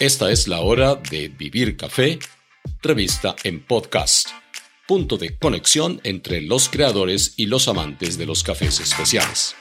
Esta 0.00 0.30
es 0.30 0.46
la 0.46 0.60
hora 0.60 0.94
de 0.94 1.26
Vivir 1.26 1.76
Café, 1.76 2.20
revista 2.82 3.34
en 3.42 3.66
podcast, 3.66 4.28
punto 4.86 5.16
de 5.16 5.36
conexión 5.36 6.00
entre 6.04 6.40
los 6.40 6.68
creadores 6.68 7.34
y 7.36 7.46
los 7.46 7.66
amantes 7.66 8.16
de 8.16 8.24
los 8.24 8.44
cafés 8.44 8.78
especiales. 8.78 9.56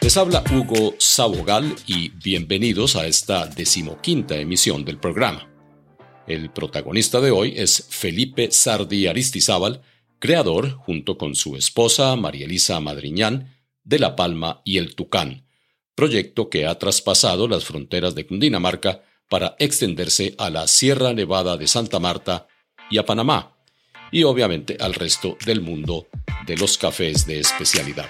Les 0.00 0.16
habla 0.16 0.42
Hugo 0.50 0.96
Sabogal 0.98 1.72
y 1.86 2.08
bienvenidos 2.08 2.96
a 2.96 3.06
esta 3.06 3.46
decimoquinta 3.46 4.38
emisión 4.38 4.84
del 4.84 4.98
programa. 4.98 5.48
El 6.26 6.50
protagonista 6.50 7.20
de 7.20 7.30
hoy 7.30 7.54
es 7.56 7.86
Felipe 7.90 8.50
Sardi 8.50 9.06
Aristizábal, 9.06 9.82
creador, 10.18 10.72
junto 10.72 11.16
con 11.16 11.36
su 11.36 11.54
esposa 11.54 12.16
María 12.16 12.46
Elisa 12.46 12.80
Madriñán, 12.80 13.54
de 13.84 14.00
La 14.00 14.16
Palma 14.16 14.62
y 14.64 14.78
el 14.78 14.96
Tucán, 14.96 15.44
proyecto 16.00 16.48
que 16.48 16.64
ha 16.64 16.78
traspasado 16.78 17.46
las 17.46 17.66
fronteras 17.66 18.14
de 18.14 18.26
Cundinamarca 18.26 19.02
para 19.28 19.54
extenderse 19.58 20.34
a 20.38 20.48
la 20.48 20.66
Sierra 20.66 21.12
Nevada 21.12 21.58
de 21.58 21.68
Santa 21.68 21.98
Marta 21.98 22.48
y 22.90 22.96
a 22.96 23.04
Panamá, 23.04 23.58
y 24.10 24.22
obviamente 24.22 24.78
al 24.80 24.94
resto 24.94 25.36
del 25.44 25.60
mundo 25.60 26.06
de 26.46 26.56
los 26.56 26.78
cafés 26.78 27.26
de 27.26 27.40
especialidad. 27.40 28.08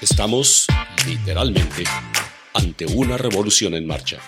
Estamos, 0.00 0.68
literalmente, 1.04 1.82
ante 2.54 2.86
una 2.86 3.18
revolución 3.18 3.74
en 3.74 3.88
marcha. 3.88 4.20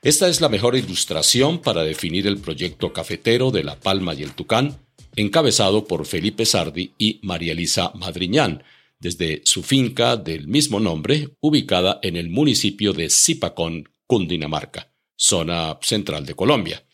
Esta 0.00 0.28
es 0.28 0.40
la 0.40 0.48
mejor 0.48 0.76
ilustración 0.76 1.58
para 1.60 1.82
definir 1.82 2.28
el 2.28 2.38
proyecto 2.38 2.92
cafetero 2.92 3.50
de 3.50 3.64
La 3.64 3.80
Palma 3.80 4.14
y 4.14 4.22
el 4.22 4.32
Tucán, 4.32 4.78
encabezado 5.16 5.84
por 5.86 6.06
Felipe 6.06 6.44
Sardi 6.44 6.92
y 6.98 7.20
María 7.22 7.52
Elisa 7.52 7.92
Madriñán, 7.94 8.62
desde 8.98 9.42
su 9.44 9.62
finca 9.62 10.16
del 10.16 10.48
mismo 10.48 10.80
nombre, 10.80 11.36
ubicada 11.40 11.98
en 12.02 12.16
el 12.16 12.30
municipio 12.30 12.92
de 12.92 13.10
Zipacón, 13.10 13.88
Cundinamarca, 14.06 14.90
zona 15.16 15.78
central 15.82 16.26
de 16.26 16.34
Colombia. 16.34 16.84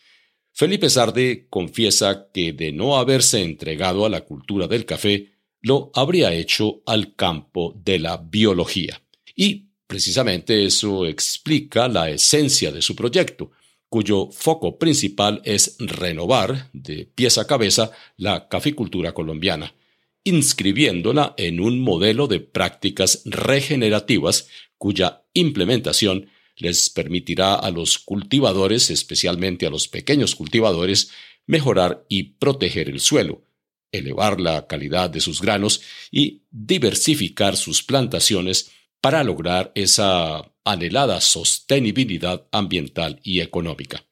Felipe 0.53 0.89
Sardi 0.89 1.47
confiesa 1.49 2.29
que 2.33 2.53
de 2.53 2.71
no 2.71 2.97
haberse 2.97 3.41
entregado 3.41 4.05
a 4.05 4.09
la 4.09 4.21
cultura 4.21 4.67
del 4.67 4.85
café, 4.85 5.31
lo 5.61 5.91
habría 5.93 6.33
hecho 6.33 6.81
al 6.85 7.15
campo 7.15 7.73
de 7.83 7.99
la 7.99 8.17
biología. 8.17 9.01
Y 9.35 9.67
precisamente 9.87 10.65
eso 10.65 11.05
explica 11.05 11.87
la 11.87 12.09
esencia 12.09 12.71
de 12.71 12.81
su 12.81 12.95
proyecto, 12.95 13.51
cuyo 13.91 14.29
foco 14.31 14.79
principal 14.79 15.41
es 15.43 15.75
renovar 15.77 16.69
de 16.71 17.05
pies 17.13 17.37
a 17.37 17.45
cabeza 17.45 17.91
la 18.15 18.47
caficultura 18.47 19.13
colombiana, 19.13 19.75
inscribiéndola 20.23 21.33
en 21.35 21.59
un 21.59 21.81
modelo 21.81 22.27
de 22.27 22.39
prácticas 22.39 23.21
regenerativas 23.25 24.47
cuya 24.77 25.25
implementación 25.33 26.29
les 26.55 26.89
permitirá 26.89 27.55
a 27.55 27.69
los 27.69 27.99
cultivadores, 27.99 28.89
especialmente 28.91 29.67
a 29.67 29.69
los 29.69 29.89
pequeños 29.89 30.35
cultivadores, 30.35 31.11
mejorar 31.45 32.05
y 32.07 32.35
proteger 32.39 32.87
el 32.87 33.01
suelo, 33.01 33.43
elevar 33.91 34.39
la 34.39 34.67
calidad 34.67 35.09
de 35.09 35.19
sus 35.19 35.41
granos 35.41 35.81
y 36.11 36.43
diversificar 36.49 37.57
sus 37.57 37.83
plantaciones 37.83 38.71
para 39.01 39.21
lograr 39.25 39.73
esa 39.75 40.50
anhelada 40.63 41.21
sostenibilidad 41.21 42.47
ambiental 42.51 43.19
y 43.23 43.41
económica. 43.41 44.05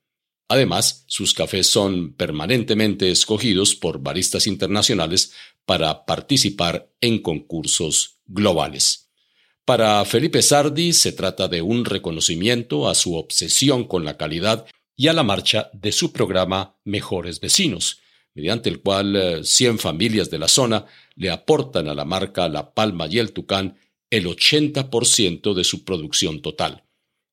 Además, 0.48 1.04
sus 1.08 1.34
cafés 1.34 1.68
son 1.68 2.14
permanentemente 2.14 3.12
escogidos 3.12 3.76
por 3.76 4.00
baristas 4.00 4.48
internacionales 4.48 5.34
para 5.66 6.06
participar 6.06 6.92
en 7.02 7.22
concursos 7.22 8.20
globales. 8.26 9.12
Para 9.64 10.04
Felipe 10.06 10.42
Sardi 10.42 10.94
se 10.94 11.12
trata 11.12 11.48
de 11.48 11.62
un 11.62 11.86
reconocimiento 11.86 12.90
a 12.90 12.96
su 12.96 13.14
obsesión 13.14 13.84
con 13.84 14.04
la 14.04 14.18
calidad 14.18 14.66
y 14.96 15.10
a 15.10 15.14
la 15.14 15.22
marcha 15.22 15.70
de 15.74 15.92
su 15.92 16.12
programa 16.12 16.80
Mejores 16.84 17.40
Vecinos, 17.40 18.00
mediante 18.34 18.70
el 18.70 18.82
cual 18.82 19.42
100 19.44 19.76
eh, 19.76 19.78
familias 19.78 20.32
de 20.32 20.40
la 20.40 20.48
zona 20.48 20.88
le 21.16 21.30
aportan 21.30 21.88
a 21.88 21.94
la 21.94 22.06
marca 22.06 22.50
La 22.50 22.74
Palma 22.74 23.06
y 23.08 23.20
el 23.20 23.32
Tucán 23.32 23.78
el 24.10 24.26
80% 24.26 25.54
de 25.54 25.64
su 25.64 25.84
producción 25.84 26.42
total. 26.42 26.84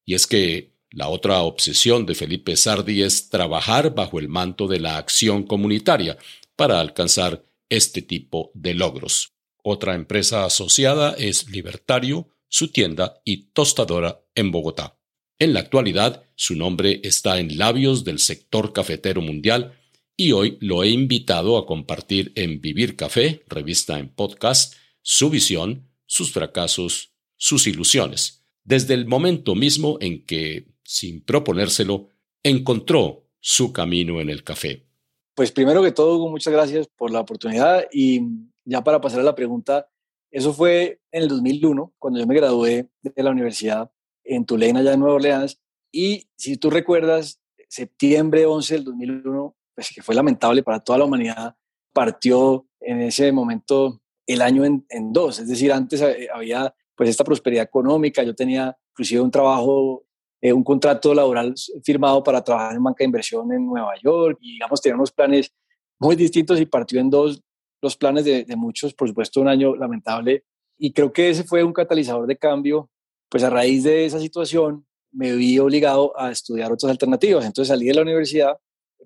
Y 0.04 0.14
es 0.14 0.26
que 0.26 0.76
la 0.90 1.08
otra 1.08 1.42
obsesión 1.42 2.06
de 2.06 2.14
Felipe 2.14 2.56
Sardi 2.56 3.02
es 3.02 3.28
trabajar 3.28 3.94
bajo 3.94 4.18
el 4.18 4.28
manto 4.28 4.68
de 4.68 4.80
la 4.80 4.98
acción 4.98 5.42
comunitaria 5.42 6.16
para 6.54 6.80
alcanzar 6.80 7.44
este 7.68 8.02
tipo 8.02 8.50
de 8.54 8.74
logros. 8.74 9.32
Otra 9.62 9.94
empresa 9.94 10.44
asociada 10.44 11.14
es 11.18 11.50
Libertario, 11.50 12.28
su 12.48 12.68
tienda 12.68 13.20
y 13.24 13.48
tostadora 13.48 14.20
en 14.34 14.52
Bogotá. 14.52 14.96
En 15.38 15.52
la 15.52 15.60
actualidad, 15.60 16.22
su 16.34 16.54
nombre 16.54 17.00
está 17.02 17.40
en 17.40 17.58
labios 17.58 18.04
del 18.04 18.20
sector 18.20 18.72
cafetero 18.72 19.20
mundial 19.20 19.78
y 20.16 20.32
hoy 20.32 20.56
lo 20.60 20.82
he 20.82 20.88
invitado 20.88 21.58
a 21.58 21.66
compartir 21.66 22.32
en 22.36 22.60
Vivir 22.60 22.96
Café, 22.96 23.42
revista 23.48 23.98
en 23.98 24.08
podcast, 24.08 24.74
su 25.02 25.28
visión, 25.28 25.90
sus 26.16 26.32
fracasos, 26.32 27.12
sus 27.36 27.66
ilusiones, 27.66 28.42
desde 28.64 28.94
el 28.94 29.06
momento 29.06 29.54
mismo 29.54 29.98
en 30.00 30.24
que, 30.24 30.66
sin 30.82 31.20
proponérselo, 31.20 32.08
encontró 32.42 33.26
su 33.38 33.70
camino 33.72 34.20
en 34.20 34.30
el 34.30 34.42
café. 34.42 34.86
Pues 35.34 35.52
primero 35.52 35.82
que 35.82 35.92
todo, 35.92 36.16
Hugo, 36.16 36.30
muchas 36.30 36.54
gracias 36.54 36.88
por 36.88 37.10
la 37.10 37.20
oportunidad 37.20 37.84
y 37.92 38.20
ya 38.64 38.82
para 38.82 39.00
pasar 39.00 39.20
a 39.20 39.24
la 39.24 39.34
pregunta, 39.34 39.90
eso 40.30 40.54
fue 40.54 41.00
en 41.12 41.22
el 41.24 41.28
2001, 41.28 41.94
cuando 41.98 42.18
yo 42.18 42.26
me 42.26 42.34
gradué 42.34 42.88
de 43.02 43.22
la 43.22 43.30
universidad 43.30 43.90
en 44.24 44.46
Tulane, 44.46 44.80
allá 44.80 44.94
en 44.94 45.00
Nueva 45.00 45.16
Orleans, 45.16 45.60
y 45.92 46.28
si 46.36 46.56
tú 46.56 46.70
recuerdas, 46.70 47.42
septiembre 47.68 48.46
11 48.46 48.74
del 48.74 48.84
2001, 48.84 49.54
pues 49.74 49.92
que 49.94 50.02
fue 50.02 50.14
lamentable 50.14 50.62
para 50.62 50.80
toda 50.80 50.98
la 50.98 51.04
humanidad, 51.04 51.56
partió 51.92 52.66
en 52.80 53.02
ese 53.02 53.30
momento 53.32 54.00
el 54.26 54.42
año 54.42 54.64
en, 54.64 55.12
dos. 55.12 55.38
Es 55.38 55.48
decir, 55.48 55.72
antes 55.72 56.00
eh, 56.02 56.28
había 56.32 56.74
pues 56.94 57.10
esta 57.10 57.24
prosperidad 57.24 57.64
económica, 57.64 58.22
yo 58.22 58.34
tenía 58.34 58.76
inclusive 58.92 59.20
un 59.20 59.30
trabajo, 59.30 60.04
eh, 60.40 60.52
un 60.52 60.64
contrato 60.64 61.14
laboral 61.14 61.54
firmado 61.84 62.22
para 62.22 62.42
trabajar 62.42 62.76
en 62.76 62.82
banca 62.82 62.98
de 62.98 63.04
inversión 63.04 63.52
en 63.52 63.66
Nueva 63.66 63.94
York 64.02 64.38
y 64.40 64.54
digamos 64.54 64.80
teníamos 64.80 65.12
planes 65.12 65.52
muy 65.98 66.16
distintos 66.16 66.60
y 66.60 66.66
partió 66.66 67.00
en 67.00 67.10
dos 67.10 67.42
los 67.82 67.96
planes 67.96 68.24
de, 68.24 68.44
de 68.44 68.56
muchos, 68.56 68.94
por 68.94 69.08
supuesto 69.08 69.40
un 69.40 69.48
año 69.48 69.76
lamentable. 69.76 70.44
Y 70.78 70.92
creo 70.92 71.12
que 71.12 71.30
ese 71.30 71.44
fue 71.44 71.62
un 71.62 71.72
catalizador 71.72 72.26
de 72.26 72.36
cambio, 72.36 72.90
pues 73.28 73.44
a 73.44 73.50
raíz 73.50 73.84
de 73.84 74.06
esa 74.06 74.18
situación 74.18 74.86
me 75.12 75.34
vi 75.34 75.58
obligado 75.58 76.18
a 76.18 76.30
estudiar 76.30 76.72
otras 76.72 76.90
alternativas, 76.90 77.44
entonces 77.44 77.68
salí 77.68 77.86
de 77.86 77.94
la 77.94 78.02
universidad, 78.02 78.58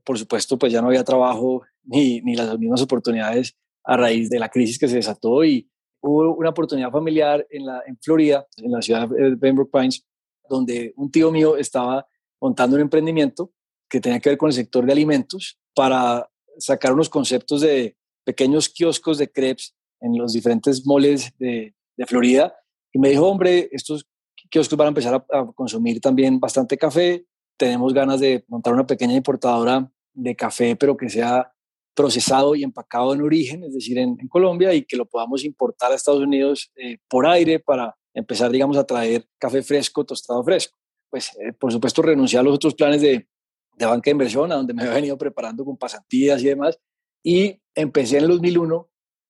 por 0.05 0.19
supuesto 0.19 0.59
pues 0.59 0.73
ya 0.73 0.81
no 0.81 0.89
había 0.89 1.05
trabajo 1.05 1.63
ni, 1.85 2.21
ni 2.23 2.35
las 2.35 2.59
mismas 2.59 2.83
oportunidades 2.83 3.57
a 3.85 3.97
raíz 3.97 4.31
de 4.31 4.39
la 4.39 4.49
crisis 4.49 4.79
que 4.79 4.89
se 4.89 4.97
desató 4.97 5.45
y 5.45 5.71
hubo 6.03 6.35
una 6.35 6.51
oportunidad 6.51 6.91
familiar 6.91 7.47
en, 7.51 7.67
la, 7.67 7.83
en 7.87 7.99
Florida, 7.99 8.47
en 8.57 8.73
la 8.73 8.83
ciudad 8.83 9.09
de 9.09 9.37
Pembroke 9.37 9.71
Pines, 9.73 10.07
donde 10.49 10.93
un 10.97 11.11
tío 11.11 11.31
mío 11.31 11.57
estaba 11.57 12.07
montando 12.41 12.77
un 12.77 12.83
emprendimiento 12.83 13.53
que 13.89 14.01
tenía 14.01 14.21
que 14.21 14.31
ver 14.31 14.39
con 14.39 14.49
el 14.49 14.55
sector 14.55 14.85
de 14.87 14.93
alimentos 14.93 15.59
para 15.75 16.29
sacar 16.59 16.93
unos 16.93 17.09
conceptos 17.09 17.61
de 17.61 17.97
pequeños 18.25 18.69
kioscos 18.69 19.19
de 19.19 19.31
crepes 19.31 19.75
en 20.01 20.17
los 20.17 20.33
diferentes 20.33 20.87
moles 20.87 21.33
de, 21.39 21.75
de 21.97 22.07
Florida. 22.07 22.55
Y 22.93 22.99
me 22.99 23.11
dijo, 23.11 23.27
hombre, 23.29 23.69
estos 23.73 24.07
kioscos 24.51 24.77
van 24.77 24.87
a 24.87 24.89
empezar 24.89 25.15
a, 25.15 25.39
a, 25.39 25.53
consumir 25.53 26.01
también 26.01 26.41
bastante 26.41 26.77
café. 26.79 27.27
Tenemos 27.57 27.93
ganas 27.93 28.21
de 28.21 28.45
montar 28.49 28.73
una 28.73 28.87
pequeña 28.87 29.15
importadora 29.15 29.91
de 30.13 30.37
café, 30.37 30.77
pero 30.77 30.97
que 30.97 31.09
sea 31.09 31.53
procesado 32.01 32.55
y 32.55 32.65
empacado 32.65 33.13
en 33.13 33.21
origen, 33.21 33.63
es 33.63 33.75
decir, 33.75 33.99
en, 33.99 34.17
Colombia, 34.29 34.73
y 34.73 34.87
que 34.87 34.97
lo 34.97 35.05
podamos 35.05 35.45
importar 35.45 35.93
a 35.93 35.97
Estados 35.97 36.23
Unidos 36.23 36.73
eh, 36.77 36.97
por 37.07 37.27
aire 37.27 37.61
para 37.61 37.95
empezar, 38.15 38.51
digamos, 38.51 38.79
a 38.79 38.85
traer 38.85 39.27
café 39.39 39.63
fresco, 39.63 40.03
tostado 40.03 40.43
fresco. 40.43 40.79
Pues, 41.11 41.37
eh, 41.39 41.53
por 41.53 41.71
supuesto, 41.71 42.01
renuncié 42.01 42.39
a 42.39 42.43
los 42.43 42.55
otros 42.55 42.75
planes 42.75 43.03
de, 43.03 43.29
de 43.77 43.87
banca 43.87 44.07
de 44.07 44.13
inversión, 44.13 44.51
a 44.51 44.55
donde 44.55 44.73
me 44.73 44.81
había 44.85 44.95
venido 44.95 45.19
preparando 45.19 45.63
con 45.63 45.77
pasantías 45.77 46.43
y 46.43 46.47
demás, 46.47 46.79
y 47.23 47.61
empecé 47.75 48.17
en 48.17 48.25
el 48.25 48.31
2001, 48.31 48.89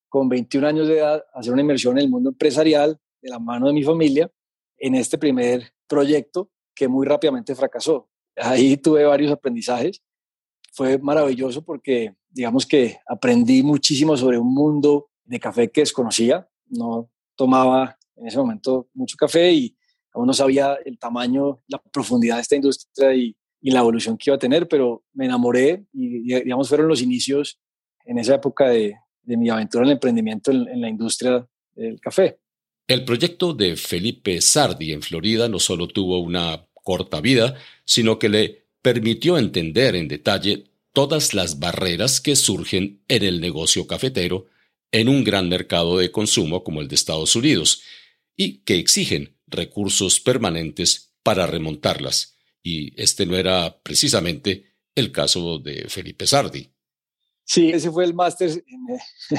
con 0.09 0.29
21 0.29 0.69
años 0.69 0.87
de 0.87 0.99
edad, 0.99 1.25
a 1.35 1.41
hacer 1.41 1.53
una 1.53 1.63
inversión 1.63 1.99
en 1.99 2.05
el 2.05 2.11
mundo 2.11 2.31
empresarial, 2.31 3.01
de 3.21 3.31
la 3.31 3.41
mano 3.41 3.67
de 3.67 3.73
mi 3.73 3.83
familia, 3.83 4.31
en 4.79 4.95
este 4.95 5.19
primer 5.19 5.73
proyecto 5.89 6.51
que 6.73 6.87
muy 6.87 7.05
rápidamente 7.05 7.57
fracasó. 7.57 8.09
Ahí 8.37 8.77
tuve 8.77 9.05
varios 9.05 9.33
aprendizajes. 9.33 10.01
Fue 10.73 10.99
maravilloso 10.99 11.65
porque 11.65 12.15
digamos 12.31 12.67
que 12.67 12.99
aprendí 13.07 13.63
muchísimo 13.63 14.17
sobre 14.17 14.39
un 14.39 14.55
mundo 14.55 15.11
de 15.25 15.41
café 15.41 15.71
que 15.71 15.83
desconocía. 15.83 16.49
No 16.69 17.11
tomaba 17.37 17.97
en 18.17 18.27
ese 18.27 18.39
momento 18.39 18.89
mucho 18.95 19.17
café 19.17 19.53
y 19.53 19.77
aún 20.13 20.27
no 20.27 20.33
sabía 20.33 20.79
el 20.85 20.99
tamaño, 20.99 21.59
la 21.69 21.79
profundidad 21.93 22.37
de 22.37 22.43
esta 22.43 22.57
industria 22.57 23.15
y, 23.15 23.37
y 23.61 23.71
la 23.71 23.81
evolución 23.81 24.17
que 24.17 24.31
iba 24.31 24.37
a 24.37 24.41
tener, 24.41 24.69
pero 24.69 25.05
me 25.13 25.27
enamoré 25.27 25.87
y 25.93 26.23
digamos 26.23 26.69
fueron 26.69 26.89
los 26.89 27.03
inicios 27.03 27.61
en 28.05 28.19
esa 28.19 28.35
época 28.35 28.69
de, 28.69 28.97
de 29.23 29.37
mi 29.37 29.49
aventura 29.49 29.85
en 29.85 29.89
el 29.91 29.93
emprendimiento 29.95 30.51
en, 30.51 30.81
la 30.81 30.89
industria 30.89 31.47
del 31.75 32.01
café. 32.01 32.41
El 32.87 33.05
proyecto 33.05 33.55
de 33.55 33.77
Felipe 33.77 34.41
Sardi 34.41 34.93
en 34.93 35.03
Florida 35.03 35.49
no 35.49 35.59
solo 35.59 35.87
tuvo 35.87 36.19
una 36.21 36.67
corta 36.75 37.21
vida, 37.21 37.55
sino 37.85 38.19
que 38.19 38.29
le 38.29 38.67
permitió 38.83 39.39
entender 39.39 39.95
en 39.95 40.09
detalle 40.09 40.65
todas 40.93 41.35
las 41.35 41.59
barreras 41.59 42.21
que 42.21 42.37
surgen 42.37 43.03
en 43.09 43.23
el 43.23 43.41
negocio 43.41 43.87
cafetero 43.87 44.47
en 44.93 45.09
un 45.09 45.25
gran 45.25 45.49
mercado 45.49 45.99
de 45.99 46.11
consumo 46.11 46.65
como 46.65 46.81
el 46.81 46.89
de 46.89 46.97
Estados 46.97 47.37
Unidos 47.37 47.83
y 48.37 48.59
que 48.65 48.77
exigen 48.79 49.37
recursos 49.47 50.21
permanentes 50.21 51.13
para 51.23 51.47
remontarlas. 51.47 52.37
Y 52.63 53.01
este 53.01 53.27
no 53.27 53.37
era 53.37 53.81
precisamente 53.83 54.65
el 54.95 55.13
caso 55.13 55.59
de 55.59 55.89
Felipe 55.89 56.27
Sardi. 56.27 56.71
Sí, 57.45 57.71
ese 57.71 57.91
fue 57.91 58.05
el 58.05 58.15
máster 58.15 58.51
en, 58.51 59.39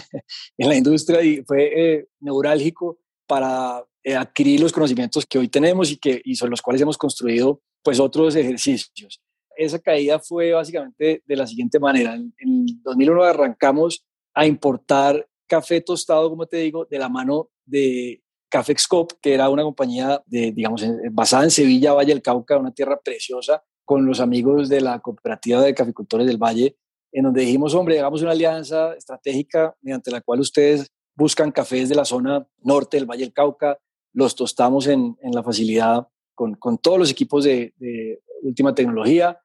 la 0.70 0.76
industria 0.76 1.24
y 1.24 1.44
fue 1.44 1.72
eh, 1.76 2.08
neurálgico 2.20 3.00
para 3.26 3.86
eh, 4.04 4.16
adquirir 4.16 4.60
los 4.60 4.74
conocimientos 4.74 5.26
que 5.26 5.38
hoy 5.38 5.48
tenemos 5.48 5.92
y, 5.92 5.98
que, 5.98 6.22
sobre 6.36 6.52
los 6.52 6.62
cuales 6.62 6.82
hemos 6.82 6.98
construido 6.98 7.62
pues 7.84 8.00
otros 8.00 8.36
ejercicios. 8.36 9.22
Esa 9.64 9.80
caída 9.80 10.20
fue 10.20 10.52
básicamente 10.54 11.24
de 11.26 11.36
la 11.36 11.48
siguiente 11.48 11.80
manera. 11.80 12.16
En, 12.16 12.34
en 12.40 12.66
2001 12.84 13.24
arrancamos 13.24 14.06
a 14.34 14.46
importar 14.46 15.28
café 15.48 15.82
tostado, 15.82 16.30
como 16.30 16.46
te 16.46 16.58
digo, 16.58 16.86
de 16.86 16.98
la 16.98 17.10
mano 17.10 17.50
de 17.66 18.22
Café 18.50 18.74
Excop, 18.74 19.14
que 19.22 19.34
era 19.34 19.50
una 19.50 19.64
compañía 19.64 20.22
de, 20.26 20.52
digamos, 20.52 20.84
basada 21.12 21.44
en 21.44 21.52
Sevilla, 21.52 21.94
Valle 21.94 22.14
del 22.14 22.22
Cauca, 22.22 22.58
una 22.58 22.74
tierra 22.74 23.00
preciosa, 23.00 23.64
con 23.86 24.06
los 24.06 24.20
amigos 24.20 24.70
de 24.70 24.82
la 24.82 25.00
cooperativa 25.00 25.62
de 25.62 25.74
caficultores 25.74 26.28
del 26.28 26.38
Valle, 26.38 26.78
en 27.12 27.24
donde 27.24 27.42
dijimos, 27.42 27.74
hombre, 27.74 28.00
hagamos 28.00 28.22
una 28.22 28.32
alianza 28.32 28.94
estratégica 28.94 29.76
mediante 29.82 30.12
la 30.12 30.22
cual 30.22 30.40
ustedes 30.40 30.92
buscan 31.16 31.52
cafés 31.52 31.90
de 31.90 31.96
la 31.96 32.06
zona 32.06 32.48
norte 32.60 32.98
del 32.98 33.06
Valle 33.06 33.24
del 33.24 33.34
Cauca, 33.34 33.78
los 34.14 34.36
tostamos 34.36 34.88
en, 34.88 35.18
en 35.22 35.32
la 35.32 35.44
facilidad 35.44 36.08
con, 36.36 36.56
con, 36.56 36.78
todos 36.78 37.00
los 37.00 37.12
equipos 37.12 37.44
de, 37.44 37.74
de, 37.78 38.22
última 38.44 38.74
tecnología, 38.74 39.40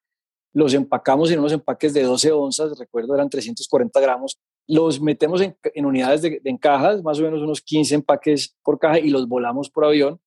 los 0.56 0.72
empacamos 0.72 1.30
en 1.30 1.38
unos 1.38 1.52
empaques 1.52 1.92
de 1.92 2.02
12 2.02 2.32
onzas, 2.32 2.78
recuerdo 2.78 3.14
eran 3.14 3.28
340 3.28 4.00
gramos, 4.00 4.38
los 4.66 5.02
metemos 5.02 5.42
en, 5.42 5.54
en 5.62 5.84
unidades 5.84 6.22
de, 6.22 6.40
de, 6.42 6.48
en 6.48 6.56
cajas, 6.56 7.02
más 7.02 7.20
o 7.20 7.22
menos 7.24 7.42
unos 7.42 7.60
15 7.60 7.96
empaques 7.96 8.56
por 8.62 8.78
caja 8.78 8.98
y 8.98 9.10
los 9.10 9.28
volamos 9.28 9.68
por 9.68 9.84
avión 9.84 10.18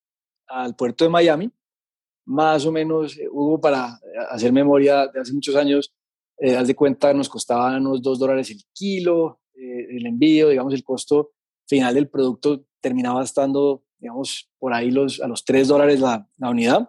al 0.48 0.76
puerto 0.76 1.04
de 1.04 1.10
Miami. 1.10 1.50
Más 2.28 2.64
o 2.68 2.72
menos 2.72 3.18
eh, 3.18 3.28
hubo 3.32 3.60
para 3.60 4.00
hacer 4.30 4.54
memoria 4.54 5.08
de 5.08 5.20
hace 5.20 5.34
muchos 5.34 5.56
años, 5.56 5.92
eh, 6.38 6.56
haz 6.56 6.68
de 6.68 6.76
cuenta, 6.76 7.12
nos 7.12 7.28
costaba 7.28 7.76
unos 7.78 8.00
2 8.00 8.20
dólares 8.20 8.52
el 8.52 8.62
kilo, 8.72 9.42
eh, 9.56 9.98
el 9.98 10.06
envío, 10.06 10.50
digamos, 10.50 10.76
el 10.76 10.84
costo 10.84 11.32
final 11.68 11.96
del 11.96 12.08
producto 12.08 12.66
terminaba 12.82 13.24
estando, 13.24 13.84
digamos, 13.98 14.48
por 14.60 14.76
ahí 14.76 14.92
los, 14.92 15.22
a 15.22 15.28
los 15.28 15.44
3 15.44 15.68
dólares 15.68 16.00
la, 16.00 16.30
la 16.38 16.52
unidad. 16.52 16.88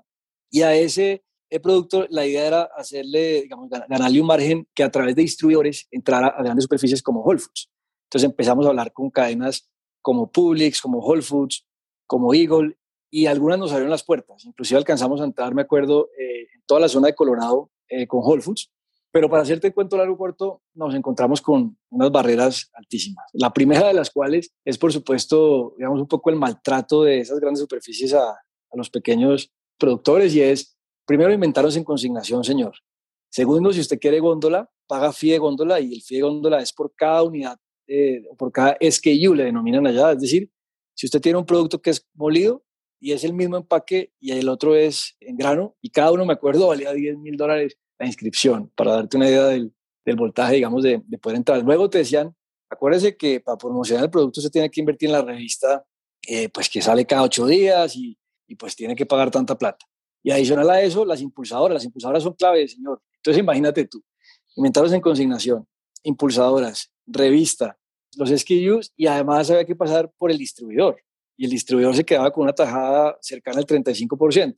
Y 0.50 0.60
a 0.60 0.74
ese 0.74 1.24
producto 1.58 2.06
la 2.10 2.26
idea 2.26 2.46
era 2.46 2.62
hacerle, 2.76 3.42
digamos, 3.42 3.68
ganarle 3.68 4.20
un 4.20 4.26
margen 4.26 4.68
que 4.74 4.84
a 4.84 4.90
través 4.90 5.16
de 5.16 5.22
distribuidores 5.22 5.88
entrara 5.90 6.28
a 6.28 6.42
grandes 6.42 6.64
superficies 6.64 7.02
como 7.02 7.22
Whole 7.22 7.40
Foods. 7.40 7.70
Entonces 8.04 8.30
empezamos 8.30 8.66
a 8.66 8.68
hablar 8.68 8.92
con 8.92 9.10
cadenas 9.10 9.68
como 10.00 10.30
Publix, 10.30 10.80
como 10.80 10.98
Whole 10.98 11.22
Foods, 11.22 11.66
como 12.06 12.32
Eagle, 12.34 12.76
y 13.10 13.26
algunas 13.26 13.58
nos 13.58 13.72
abrieron 13.72 13.90
las 13.90 14.04
puertas. 14.04 14.44
Inclusive 14.44 14.78
alcanzamos 14.78 15.20
a 15.20 15.24
entrar, 15.24 15.54
me 15.54 15.62
acuerdo, 15.62 16.08
eh, 16.18 16.46
en 16.54 16.62
toda 16.66 16.80
la 16.80 16.88
zona 16.88 17.08
de 17.08 17.14
Colorado 17.14 17.70
eh, 17.88 18.06
con 18.06 18.20
Whole 18.22 18.42
Foods, 18.42 18.70
pero 19.12 19.28
para 19.28 19.42
hacerte 19.42 19.66
el 19.66 19.74
cuento 19.74 19.96
largo 19.96 20.16
corto, 20.16 20.62
nos 20.74 20.94
encontramos 20.94 21.42
con 21.42 21.76
unas 21.90 22.12
barreras 22.12 22.70
altísimas. 22.74 23.26
La 23.32 23.52
primera 23.52 23.88
de 23.88 23.94
las 23.94 24.10
cuales 24.10 24.52
es, 24.64 24.78
por 24.78 24.92
supuesto, 24.92 25.74
digamos, 25.76 26.00
un 26.00 26.06
poco 26.06 26.30
el 26.30 26.36
maltrato 26.36 27.02
de 27.02 27.18
esas 27.18 27.40
grandes 27.40 27.60
superficies 27.60 28.14
a, 28.14 28.30
a 28.30 28.76
los 28.76 28.88
pequeños 28.88 29.52
productores 29.78 30.34
y 30.34 30.42
es, 30.42 30.76
primero, 31.10 31.32
inventaros 31.32 31.76
en 31.76 31.82
consignación, 31.82 32.44
señor. 32.44 32.72
Segundo, 33.28 33.72
si 33.72 33.80
usted 33.80 33.98
quiere 33.98 34.20
góndola, 34.20 34.70
paga 34.86 35.12
fee 35.12 35.32
de 35.32 35.38
góndola 35.38 35.80
y 35.80 35.92
el 35.92 36.02
fee 36.02 36.18
de 36.18 36.22
góndola 36.22 36.60
es 36.60 36.72
por 36.72 36.94
cada 36.94 37.24
unidad, 37.24 37.58
eh, 37.88 38.22
por 38.38 38.52
cada 38.52 38.76
SKU, 38.80 39.34
le 39.34 39.42
denominan 39.46 39.88
allá. 39.88 40.12
Es 40.12 40.20
decir, 40.20 40.48
si 40.94 41.06
usted 41.06 41.20
tiene 41.20 41.36
un 41.36 41.44
producto 41.44 41.82
que 41.82 41.90
es 41.90 42.06
molido 42.14 42.62
y 43.00 43.10
es 43.10 43.24
el 43.24 43.32
mismo 43.32 43.56
empaque 43.56 44.12
y 44.20 44.30
el 44.30 44.48
otro 44.48 44.76
es 44.76 45.16
en 45.18 45.36
grano 45.36 45.74
y 45.80 45.90
cada 45.90 46.12
uno, 46.12 46.24
me 46.24 46.34
acuerdo, 46.34 46.68
valía 46.68 46.92
10 46.92 47.18
mil 47.18 47.36
dólares 47.36 47.76
la 47.98 48.06
inscripción, 48.06 48.70
para 48.76 48.92
darte 48.92 49.16
una 49.16 49.28
idea 49.28 49.46
del, 49.46 49.74
voltaje, 50.16 50.54
digamos, 50.54 50.84
de, 50.84 51.02
de, 51.04 51.18
poder 51.18 51.38
entrar. 51.38 51.60
Luego 51.64 51.90
te 51.90 51.98
decían, 51.98 52.36
acuérdese 52.68 53.16
que 53.16 53.40
para 53.40 53.58
promocionar 53.58 54.04
el 54.04 54.10
producto 54.10 54.40
se 54.40 54.50
tiene 54.50 54.70
que 54.70 54.78
invertir 54.78 55.08
en 55.08 55.14
la 55.14 55.22
revista, 55.22 55.84
eh, 56.24 56.48
pues 56.50 56.68
que 56.68 56.80
sale 56.80 57.04
cada 57.04 57.22
ocho 57.22 57.46
días 57.46 57.96
y, 57.96 58.16
y, 58.46 58.54
pues 58.54 58.76
tiene 58.76 58.94
que 58.94 59.06
pagar 59.06 59.32
tanta 59.32 59.58
plata. 59.58 59.89
Y 60.22 60.30
adicional 60.30 60.68
a 60.70 60.82
eso, 60.82 61.04
las 61.04 61.20
impulsadoras, 61.20 61.74
las 61.74 61.84
impulsadoras 61.84 62.22
son 62.22 62.34
clave, 62.34 62.68
señor. 62.68 63.00
Entonces 63.16 63.40
imagínate 63.40 63.86
tú, 63.86 64.02
inventaros 64.56 64.92
en 64.92 65.00
consignación, 65.00 65.66
impulsadoras, 66.02 66.90
revista, 67.06 67.78
los 68.16 68.30
SKUs 68.30 68.92
y 68.96 69.06
además 69.06 69.50
había 69.50 69.64
que 69.64 69.76
pasar 69.76 70.10
por 70.18 70.30
el 70.30 70.38
distribuidor. 70.38 71.02
Y 71.36 71.44
el 71.44 71.50
distribuidor 71.50 71.94
se 71.94 72.04
quedaba 72.04 72.30
con 72.30 72.44
una 72.44 72.52
tajada 72.52 73.16
cercana 73.20 73.58
al 73.58 73.66
35%. 73.66 74.56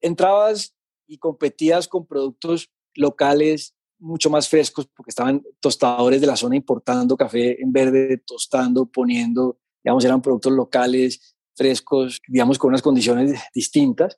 Entrabas 0.00 0.74
y 1.06 1.18
competías 1.18 1.86
con 1.86 2.06
productos 2.06 2.70
locales 2.94 3.74
mucho 4.00 4.30
más 4.30 4.48
frescos 4.48 4.86
porque 4.94 5.10
estaban 5.10 5.42
tostadores 5.60 6.20
de 6.20 6.26
la 6.26 6.36
zona 6.36 6.56
importando 6.56 7.16
café 7.16 7.60
en 7.60 7.72
verde, 7.72 8.22
tostando, 8.24 8.86
poniendo, 8.86 9.58
digamos, 9.82 10.04
eran 10.04 10.22
productos 10.22 10.52
locales, 10.52 11.36
frescos, 11.54 12.20
digamos, 12.28 12.58
con 12.58 12.68
unas 12.68 12.82
condiciones 12.82 13.40
distintas. 13.54 14.16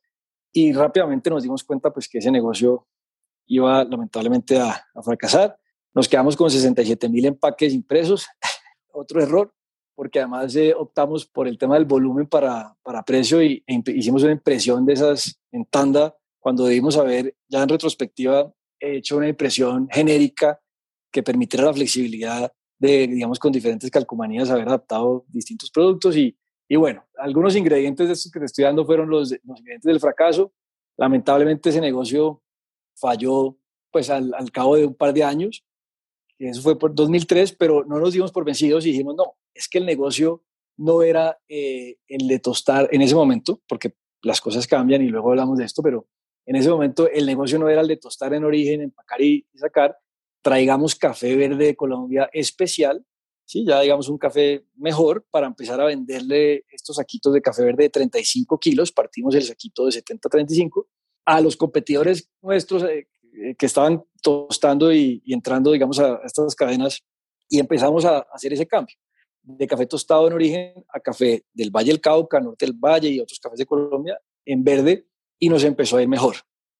Y 0.53 0.73
rápidamente 0.73 1.31
nos 1.31 1.43
dimos 1.43 1.65
cuenta 1.65 1.93
pues 1.93 2.09
que 2.09 2.19
ese 2.19 2.31
negocio 2.31 2.87
iba 3.47 3.85
lamentablemente 3.85 4.59
a, 4.59 4.71
a 4.95 5.03
fracasar. 5.03 5.59
Nos 5.95 6.09
quedamos 6.09 6.37
con 6.37 6.51
67 6.51 7.09
mil 7.09 7.25
empaques 7.27 7.73
impresos, 7.73 8.27
otro 8.93 9.23
error, 9.23 9.53
porque 9.95 10.21
además 10.21 10.55
eh, 10.57 10.73
optamos 10.75 11.27
por 11.27 11.47
el 11.47 11.59
tema 11.59 11.75
del 11.75 11.85
volumen 11.85 12.27
para, 12.27 12.75
para 12.83 13.03
precio 13.03 13.43
y 13.43 13.63
e 13.67 13.83
hicimos 13.95 14.23
una 14.23 14.33
impresión 14.33 14.87
de 14.87 14.95
esas 14.95 15.39
en 15.53 15.65
tanda 15.67 16.17
cuando 16.39 16.65
debimos 16.65 16.97
haber, 16.97 17.37
ya 17.49 17.63
en 17.63 17.69
retrospectiva, 17.69 18.51
hecho 18.79 19.19
una 19.19 19.29
impresión 19.29 19.89
genérica 19.91 20.59
que 21.13 21.23
permitiera 21.23 21.67
la 21.67 21.75
flexibilidad 21.75 22.51
de, 22.79 23.07
digamos, 23.09 23.39
con 23.39 23.53
diferentes 23.53 23.91
calcomanías, 23.91 24.49
haber 24.49 24.69
adaptado 24.69 25.27
distintos 25.29 25.71
productos. 25.71 26.17
Y, 26.17 26.35
y 26.73 26.77
bueno, 26.77 27.05
algunos 27.19 27.57
ingredientes 27.57 28.07
de 28.07 28.13
estos 28.13 28.31
que 28.31 28.39
te 28.39 28.47
estoy 28.47 28.63
dando 28.63 28.87
fueron 28.87 29.11
los, 29.11 29.33
los 29.43 29.59
ingredientes 29.59 29.89
del 29.89 29.99
fracaso. 29.99 30.53
Lamentablemente 30.97 31.71
ese 31.71 31.81
negocio 31.81 32.45
falló 32.95 33.59
pues 33.91 34.09
al, 34.09 34.33
cabo 34.53 34.77
de 34.77 34.87
un 34.87 34.95
par 34.95 35.13
de 35.13 35.25
años. 35.25 35.67
Eso 36.39 36.63
fue 36.63 36.79
por 36.79 36.95
2003, 36.95 37.57
pero 37.57 37.85
no 37.85 37.99
nos 37.99 38.13
dimos 38.13 38.31
por 38.31 38.45
vencidos 38.45 38.87
y 38.87 38.93
dijimos, 38.93 39.17
no, 39.17 39.35
es 39.53 39.69
que 39.69 39.79
el 39.79 39.85
negocio 39.85 40.45
no 40.77 41.03
era 41.03 41.41
eh, 41.49 41.97
el 42.07 42.29
de 42.29 42.39
tostar 42.39 42.89
en 42.93 43.03
ese 43.03 43.17
momento, 43.17 43.61
porque 43.69 43.97
las 44.23 44.41
cosas 44.41 44.69
cambian 44.69 45.03
y 45.03 45.09
luego 45.09 45.31
hablamos 45.31 45.59
de 45.59 45.65
esto, 45.65 45.83
pero 45.83 46.07
en 46.47 46.55
ese 46.55 46.71
momento 46.71 47.11
el 47.11 47.27
negocio 47.27 47.59
no 47.59 47.69
era 47.69 47.81
el 47.81 47.89
de 47.89 47.97
tostar 47.97 48.33
en 48.33 48.45
origen, 48.45 48.81
empacar 48.81 49.21
y, 49.21 49.45
sacar. 49.55 49.99
Traigamos 50.41 50.95
café 50.95 51.35
verde 51.35 51.67
de 51.67 51.75
Colombia 51.75 52.31
especial, 52.33 53.05
¿sí? 53.51 53.65
ya 53.67 53.81
digamos 53.81 54.09
un 54.09 54.17
café 54.17 54.65
mejor 54.77 55.27
para 55.29 55.49
empezar 55.49 55.81
a 55.81 55.87
venderle 55.87 56.65
estos 56.71 56.97
saquitos 56.97 57.33
de 57.33 57.43
café 57.43 57.65
verde 57.65 57.85
de 57.85 57.91
35 57.91 58.59
kilos, 58.61 58.93
partimos 58.93 59.35
el 59.35 59.43
saquito 59.43 59.87
de 59.87 59.93
70-35, 59.93 60.87
a 61.25 61.41
los 61.41 61.57
competidores 61.57 62.31
nuestros 62.41 62.85
eh, 62.85 63.09
eh, 63.35 63.55
que 63.59 63.67
estaban 63.67 64.05
tostando 64.23 64.93
y, 64.93 65.21
y, 65.25 65.35
entrando, 65.35 65.73
digamos, 65.73 65.99
a 65.99 66.21
estas 66.25 66.55
cadenas 66.55 67.03
y 67.49 67.59
empezamos 67.59 68.05
a 68.05 68.21
hacer 68.33 68.53
ese 68.53 68.67
cambio 68.67 68.97
de 69.43 69.67
café 69.67 69.87
tostado 69.87 70.29
en 70.29 70.35
origen 70.35 70.85
a 70.93 71.01
café 71.01 71.45
del 71.53 71.71
Valle 71.71 71.91
del 71.91 72.01
Cauca, 72.01 72.41
Norte 72.41 72.67
del 72.67 72.75
Valle 72.75 73.09
y 73.09 73.21
otros 73.21 73.41
cafés 73.41 73.59
de 73.59 73.67
Colombia 73.67 74.21
en 74.45 74.63
verde 74.63 75.07
y 75.39 75.49
nos 75.49 75.65
empezó 75.65 75.97
a 75.97 76.03
ir 76.03 76.09
mejor. 76.09 76.37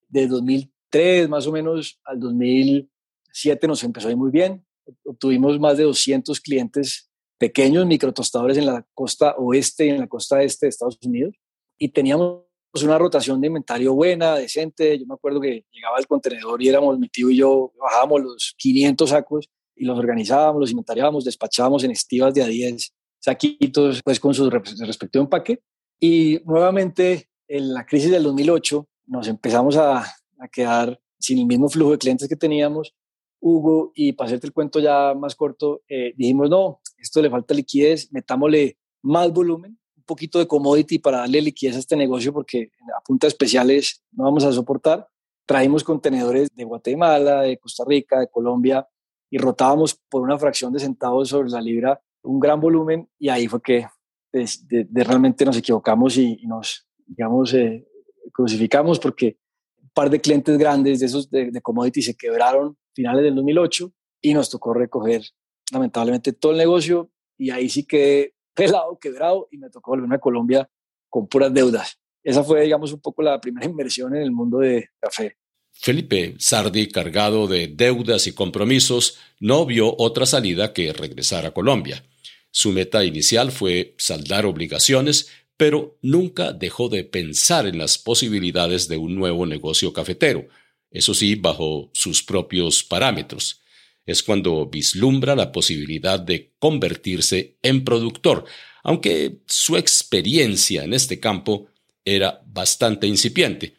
De 0.07 0.27
2003 0.27 1.27
más 1.27 1.47
o 1.47 1.51
menos 1.51 1.99
al 2.05 2.19
2007 2.19 3.67
nos 3.67 3.83
empezó 3.83 4.07
a 4.07 4.11
ir 4.11 4.17
muy 4.17 4.31
bien. 4.31 4.65
Obtuvimos 5.05 5.59
más 5.59 5.77
de 5.77 5.83
200 5.83 6.39
clientes 6.41 7.09
pequeños 7.37 7.85
microtostadores 7.85 8.57
en 8.57 8.67
la 8.67 8.85
costa 8.93 9.35
oeste 9.37 9.87
y 9.87 9.89
en 9.89 9.99
la 9.99 10.07
costa 10.07 10.43
este 10.43 10.67
de 10.67 10.69
Estados 10.69 10.99
Unidos 11.03 11.35
y 11.81 11.89
teníamos 11.89 12.43
una 12.83 12.99
rotación 12.99 13.41
de 13.41 13.47
inventario 13.47 13.95
buena, 13.95 14.35
decente. 14.35 14.99
Yo 14.99 15.07
me 15.07 15.15
acuerdo 15.15 15.41
que 15.41 15.65
llegaba 15.71 15.97
el 15.97 16.05
contenedor 16.05 16.61
y 16.61 16.69
éramos 16.69 16.99
mi 16.99 17.09
tío 17.09 17.31
y 17.31 17.37
yo, 17.37 17.73
bajábamos 17.79 18.21
los 18.21 18.53
500 18.57 19.09
sacos 19.09 19.49
y 19.75 19.85
los 19.85 19.97
organizábamos, 19.97 20.59
los 20.59 20.69
inventariábamos, 20.69 21.25
despachábamos 21.25 21.83
en 21.83 21.89
estivas 21.89 22.35
de 22.35 22.43
a 22.43 22.45
10 22.45 22.93
saquitos, 23.19 24.01
pues 24.03 24.19
con 24.19 24.35
su 24.35 24.47
respectivo 24.47 25.23
empaque. 25.23 25.63
Y 25.99 26.39
nuevamente 26.45 27.29
en 27.47 27.73
la 27.73 27.83
crisis 27.85 28.11
del 28.11 28.23
2008 28.23 28.87
nos 29.07 29.27
empezamos 29.27 29.75
a, 29.75 30.01
a 30.37 30.47
quedar 30.51 31.01
sin 31.19 31.39
el 31.39 31.47
mismo 31.47 31.67
flujo 31.67 31.93
de 31.93 31.97
clientes 31.97 32.29
que 32.29 32.35
teníamos. 32.35 32.93
Hugo, 33.41 33.91
y 33.95 34.13
para 34.13 34.27
hacerte 34.27 34.47
el 34.47 34.53
cuento 34.53 34.79
ya 34.79 35.13
más 35.13 35.35
corto, 35.35 35.81
eh, 35.89 36.13
dijimos, 36.15 36.49
no, 36.49 36.79
esto 36.97 37.21
le 37.21 37.29
falta 37.29 37.53
liquidez, 37.53 38.11
metámosle 38.13 38.77
más 39.01 39.33
volumen, 39.33 39.79
un 39.97 40.03
poquito 40.03 40.39
de 40.39 40.47
commodity 40.47 40.99
para 40.99 41.19
darle 41.19 41.41
liquidez 41.41 41.75
a 41.75 41.79
este 41.79 41.95
negocio 41.95 42.31
porque 42.31 42.71
a 42.97 43.01
punta 43.03 43.27
especiales 43.27 44.03
no 44.11 44.25
vamos 44.25 44.43
a 44.43 44.51
soportar. 44.51 45.07
Traímos 45.45 45.83
contenedores 45.83 46.49
de 46.55 46.63
Guatemala, 46.63 47.41
de 47.41 47.57
Costa 47.57 47.83
Rica, 47.85 48.19
de 48.19 48.29
Colombia 48.29 48.87
y 49.29 49.37
rotábamos 49.37 49.99
por 50.09 50.21
una 50.21 50.37
fracción 50.37 50.71
de 50.71 50.79
centavos 50.79 51.29
sobre 51.29 51.49
la 51.49 51.61
libra 51.61 52.01
un 52.23 52.39
gran 52.39 52.59
volumen 52.59 53.09
y 53.17 53.29
ahí 53.29 53.47
fue 53.47 53.61
que 53.61 53.87
de, 54.31 54.87
realmente 55.03 55.45
nos 55.45 55.57
equivocamos 55.57 56.17
y, 56.17 56.45
nos, 56.45 56.87
digamos, 57.05 57.53
eh, 57.53 57.85
crucificamos 58.31 58.99
porque 58.99 59.37
un 59.81 59.89
par 59.89 60.09
de 60.09 60.21
clientes 60.21 60.57
grandes 60.57 60.99
de 60.99 61.05
esos 61.05 61.29
de, 61.29 61.51
de 61.51 61.61
commodity 61.61 62.01
se 62.01 62.15
quebraron 62.15 62.77
finales 62.93 63.23
del 63.23 63.35
2008 63.35 63.91
y 64.21 64.33
nos 64.33 64.49
tocó 64.49 64.73
recoger 64.73 65.23
lamentablemente 65.71 66.33
todo 66.33 66.51
el 66.51 66.57
negocio 66.57 67.11
y 67.37 67.49
ahí 67.49 67.69
sí 67.69 67.85
quedé 67.85 68.35
pelado, 68.53 68.97
quebrado 68.99 69.47
y 69.51 69.57
me 69.57 69.69
tocó 69.69 69.91
volverme 69.91 70.15
a 70.15 70.19
Colombia 70.19 70.69
con 71.09 71.27
puras 71.27 71.53
deudas. 71.53 71.99
Esa 72.23 72.43
fue, 72.43 72.61
digamos, 72.61 72.93
un 72.93 73.01
poco 73.01 73.23
la 73.23 73.39
primera 73.41 73.65
inversión 73.69 74.15
en 74.15 74.21
el 74.21 74.31
mundo 74.31 74.59
de 74.59 74.89
café. 74.99 75.37
Felipe 75.73 76.35
Sardi, 76.37 76.89
cargado 76.89 77.47
de 77.47 77.67
deudas 77.67 78.27
y 78.27 78.33
compromisos, 78.33 79.17
no 79.39 79.65
vio 79.65 79.95
otra 79.97 80.25
salida 80.25 80.73
que 80.73 80.93
regresar 80.93 81.45
a 81.45 81.51
Colombia. 81.51 82.03
Su 82.51 82.71
meta 82.71 83.03
inicial 83.05 83.51
fue 83.51 83.95
saldar 83.97 84.45
obligaciones, 84.45 85.29
pero 85.55 85.97
nunca 86.01 86.51
dejó 86.51 86.89
de 86.89 87.03
pensar 87.03 87.65
en 87.65 87.77
las 87.77 87.97
posibilidades 87.97 88.89
de 88.89 88.97
un 88.97 89.15
nuevo 89.15 89.45
negocio 89.45 89.93
cafetero, 89.93 90.47
eso 90.91 91.13
sí, 91.13 91.35
bajo 91.35 91.89
sus 91.93 92.21
propios 92.21 92.83
parámetros. 92.83 93.61
Es 94.05 94.21
cuando 94.21 94.65
vislumbra 94.65 95.35
la 95.35 95.51
posibilidad 95.51 96.19
de 96.19 96.53
convertirse 96.59 97.57
en 97.61 97.85
productor, 97.85 98.45
aunque 98.83 99.39
su 99.47 99.77
experiencia 99.77 100.83
en 100.83 100.93
este 100.93 101.19
campo 101.19 101.67
era 102.03 102.41
bastante 102.45 103.07
incipiente. 103.07 103.75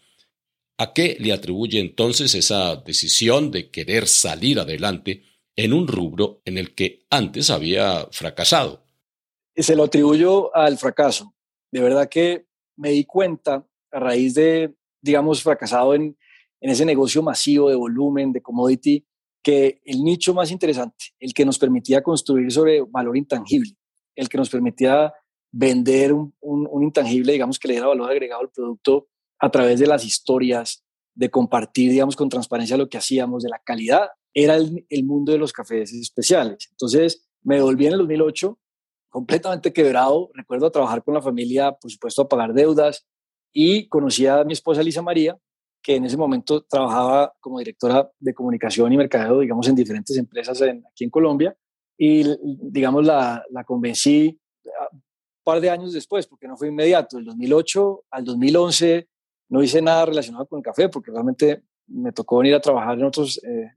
¿A 0.78 0.94
qué 0.94 1.16
le 1.20 1.32
atribuye 1.32 1.80
entonces 1.80 2.34
esa 2.34 2.76
decisión 2.76 3.50
de 3.50 3.70
querer 3.70 4.08
salir 4.08 4.58
adelante 4.58 5.22
en 5.54 5.72
un 5.72 5.86
rubro 5.86 6.40
en 6.44 6.56
el 6.56 6.74
que 6.74 7.04
antes 7.10 7.50
había 7.50 8.08
fracasado? 8.10 8.82
Se 9.54 9.76
lo 9.76 9.84
atribuyo 9.84 10.54
al 10.56 10.78
fracaso. 10.78 11.34
De 11.70 11.80
verdad 11.80 12.08
que 12.08 12.46
me 12.76 12.90
di 12.90 13.04
cuenta 13.04 13.66
a 13.90 14.00
raíz 14.00 14.34
de, 14.34 14.74
digamos, 15.02 15.42
fracasado 15.42 15.94
en, 15.94 16.16
en 16.62 16.70
ese 16.70 16.84
negocio 16.84 17.22
masivo 17.22 17.68
de 17.68 17.74
volumen, 17.74 18.32
de 18.32 18.40
commodity, 18.40 19.04
que 19.42 19.80
el 19.84 20.04
nicho 20.04 20.32
más 20.32 20.52
interesante, 20.52 21.06
el 21.18 21.34
que 21.34 21.44
nos 21.44 21.58
permitía 21.58 22.02
construir 22.02 22.52
sobre 22.52 22.80
valor 22.82 23.16
intangible, 23.16 23.72
el 24.14 24.28
que 24.28 24.38
nos 24.38 24.48
permitía 24.48 25.12
vender 25.50 26.12
un, 26.12 26.32
intangible, 26.80 27.32
digamos, 27.32 27.58
que 27.58 27.66
le 27.66 27.74
diera 27.74 27.88
valor 27.88 28.08
agregado 28.08 28.42
al 28.42 28.50
producto 28.50 29.08
a 29.40 29.50
través 29.50 29.80
de 29.80 29.88
las 29.88 30.04
historias, 30.04 30.84
de 31.14 31.30
compartir, 31.30 31.90
digamos, 31.90 32.14
con 32.14 32.28
transparencia 32.28 32.76
lo 32.76 32.88
que 32.88 32.96
hacíamos, 32.96 33.42
de 33.42 33.50
la 33.50 33.58
calidad, 33.58 34.10
era 34.32 34.54
el, 34.54 34.86
el 34.88 35.04
mundo 35.04 35.32
de 35.32 35.38
los 35.38 35.52
cafés 35.52 35.92
especiales. 35.92 36.68
Entonces, 36.70 37.28
me 37.42 37.60
volví 37.60 37.86
en 37.86 37.94
el 37.94 37.98
2008 37.98 38.56
completamente 39.10 39.72
quebrado. 39.72 40.30
Recuerdo 40.32 40.70
trabajar 40.70 41.02
con 41.02 41.12
la 41.14 41.20
familia, 41.20 41.72
por 41.72 41.90
supuesto, 41.90 42.22
a 42.22 42.28
pagar 42.28 42.54
deudas 42.54 43.04
y 43.52 43.88
conocí 43.88 44.28
a 44.28 44.44
mi 44.44 44.52
esposa 44.52 44.82
Lisa 44.82 45.02
María, 45.02 45.36
que 45.82 45.96
en 45.96 46.04
ese 46.04 46.16
momento 46.16 46.62
trabajaba 46.62 47.34
como 47.40 47.58
directora 47.58 48.10
de 48.18 48.34
comunicación 48.34 48.92
y 48.92 48.96
mercadeo, 48.96 49.40
digamos, 49.40 49.68
en 49.68 49.74
diferentes 49.74 50.16
empresas 50.16 50.62
aquí 50.62 51.04
en 51.04 51.10
Colombia. 51.10 51.56
Y, 51.98 52.24
digamos, 52.42 53.04
la, 53.04 53.44
la 53.50 53.64
convencí 53.64 54.40
ah, 54.80 54.88
un 54.92 55.02
par 55.44 55.60
de 55.60 55.70
años 55.70 55.92
después, 55.92 56.26
porque 56.26 56.48
no 56.48 56.56
fue 56.56 56.68
inmediato. 56.68 57.16
Del 57.16 57.26
2008 57.26 58.04
al 58.10 58.24
2011 58.24 59.08
no 59.50 59.62
hice 59.62 59.82
nada 59.82 60.06
relacionado 60.06 60.46
con 60.46 60.58
el 60.58 60.64
café, 60.64 60.88
porque 60.88 61.10
realmente 61.10 61.64
me 61.86 62.12
tocó 62.12 62.38
venir 62.38 62.54
a 62.54 62.60
trabajar 62.60 62.98
en 62.98 63.04
otros, 63.04 63.42
eh, 63.44 63.70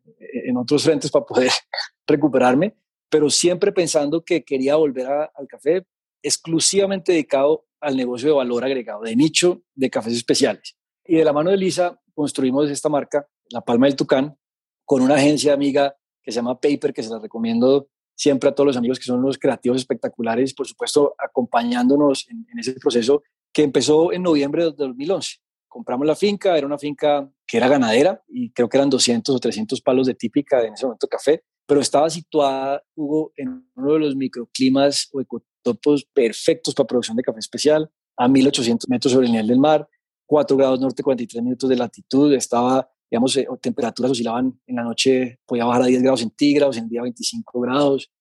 en 0.45 0.57
otros 0.57 0.83
frentes 0.83 1.11
para 1.11 1.25
poder 1.25 1.51
recuperarme, 2.07 2.75
pero 3.09 3.29
siempre 3.29 3.71
pensando 3.71 4.23
que 4.23 4.43
quería 4.43 4.75
volver 4.75 5.07
al 5.07 5.47
café 5.47 5.85
exclusivamente 6.21 7.11
dedicado 7.11 7.65
al 7.81 7.97
negocio 7.97 8.29
de 8.29 8.35
valor 8.35 8.63
agregado, 8.63 9.03
de 9.03 9.15
nicho 9.15 9.61
de 9.75 9.89
cafés 9.89 10.13
especiales. 10.13 10.75
Y 11.05 11.17
de 11.17 11.23
la 11.23 11.33
mano 11.33 11.51
de 11.51 11.57
Lisa 11.57 11.99
construimos 12.13 12.69
esta 12.69 12.89
marca, 12.89 13.27
La 13.49 13.61
Palma 13.61 13.85
del 13.85 13.95
Tucán, 13.95 14.37
con 14.83 15.01
una 15.01 15.15
agencia 15.15 15.53
amiga 15.53 15.95
que 16.23 16.31
se 16.31 16.37
llama 16.37 16.59
Paper, 16.59 16.93
que 16.93 17.03
se 17.03 17.09
la 17.09 17.19
recomiendo 17.19 17.89
siempre 18.15 18.49
a 18.49 18.55
todos 18.55 18.67
los 18.67 18.77
amigos 18.77 18.97
que 18.97 19.05
son 19.05 19.21
los 19.21 19.37
creativos 19.37 19.77
espectaculares, 19.77 20.53
por 20.53 20.67
supuesto 20.67 21.15
acompañándonos 21.17 22.27
en, 22.29 22.45
ese 22.57 22.73
proceso 22.73 23.23
que 23.53 23.63
empezó 23.63 24.11
en 24.11 24.23
noviembre 24.23 24.63
de 24.63 24.71
2011. 24.71 25.37
Compramos 25.67 26.07
la 26.07 26.15
finca, 26.15 26.57
era 26.57 26.65
una 26.65 26.77
finca 26.77 27.29
que 27.45 27.57
era 27.57 27.67
ganadera 27.67 28.23
y 28.27 28.51
creo 28.51 28.69
que 28.69 28.77
eran 28.77 28.89
200 28.89 29.35
o 29.35 29.39
300 29.39 29.81
palos 29.81 30.07
de 30.07 30.15
típica 30.15 30.63
en 30.63 30.73
ese 30.73 30.85
momento 30.85 31.07
café, 31.07 31.43
pero 31.67 31.81
estaba 31.81 32.09
situada, 32.09 32.81
Hugo, 32.95 33.33
en 33.35 33.69
uno 33.75 33.93
de 33.93 33.99
los 33.99 34.15
microclimas 34.15 35.09
o 35.11 35.19
ecotopos 35.19 36.05
perfectos 36.13 36.73
para 36.73 36.87
producción 36.87 37.17
de 37.17 37.23
café 37.23 37.39
especial, 37.39 37.91
a 38.17 38.27
1800 38.29 38.89
metros 38.89 39.11
sobre 39.11 39.25
el 39.25 39.33
nivel 39.33 39.47
del 39.47 39.59
mar, 39.59 39.87
4 40.25 40.57
grados 40.57 40.79
norte, 40.79 41.03
43 41.03 41.43
minutos 41.43 41.69
de 41.69 41.75
latitud, 41.75 42.33
estaba, 42.33 42.89
digamos, 43.09 43.35
eh, 43.37 43.47
temperaturas 43.61 44.11
oscilaban 44.11 44.59
en 44.65 44.75
la 44.75 44.83
noche, 44.83 45.39
podía 45.45 45.65
bajar 45.65 45.83
a 45.83 45.85
10 45.85 46.01
grados 46.01 46.19
centígrados, 46.21 46.77
en 46.77 46.83
el 46.85 46.89
día 46.89 47.01
25 47.01 47.59
grados, 47.61 48.11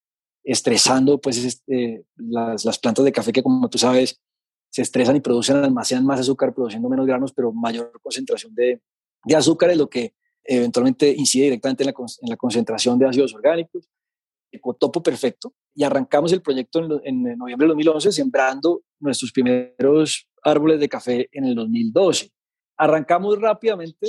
estresando 0.43 1.21
pues 1.21 1.43
este, 1.43 2.05
las, 2.17 2.65
las, 2.65 2.79
plantas 2.79 3.05
de 3.05 3.13
café 3.13 3.33
que 3.33 3.43
como 3.43 3.69
tú 3.71 3.79
sabes 3.79 4.21
se 4.69 4.83
estresan 4.83 5.17
y 5.17 5.21
producen, 5.21 5.57
almacenan 5.57 6.05
más 6.05 6.21
azúcar, 6.21 6.53
produciendo 6.53 6.89
menos 6.89 7.07
granos, 7.07 7.33
pero 7.33 7.53
mayor 7.53 7.93
concentración 8.03 8.55
de, 8.55 8.83
de 9.25 9.37
azúcar 9.37 9.71
es 9.71 9.79
lo 9.79 9.89
que 9.89 10.15
eventualmente 10.43 11.15
incide 11.17 11.45
directamente 11.45 11.85
en 11.85 11.87
la, 11.87 11.95
en 12.23 12.29
la 12.29 12.37
concentración 12.37 12.99
de 12.99 13.07
ácidos 13.07 13.35
orgánicos. 13.35 13.89
Ecotopo 14.51 15.03
perfecto. 15.03 15.55
Y 15.75 15.85
arrancamos 15.85 16.33
el 16.33 16.43
proyecto 16.43 17.01
en 17.05 17.37
noviembre 17.39 17.67
de 17.67 17.69
2011 17.69 18.13
sembrando 18.13 18.83
nuestros 19.01 19.33
primeros 19.33 20.29
árboles 20.45 20.79
de 20.79 20.89
café 20.89 21.29
en 21.33 21.45
el 21.45 21.55
2012. 21.55 22.31
Arrancamos 22.77 23.41
rápidamente 23.41 24.09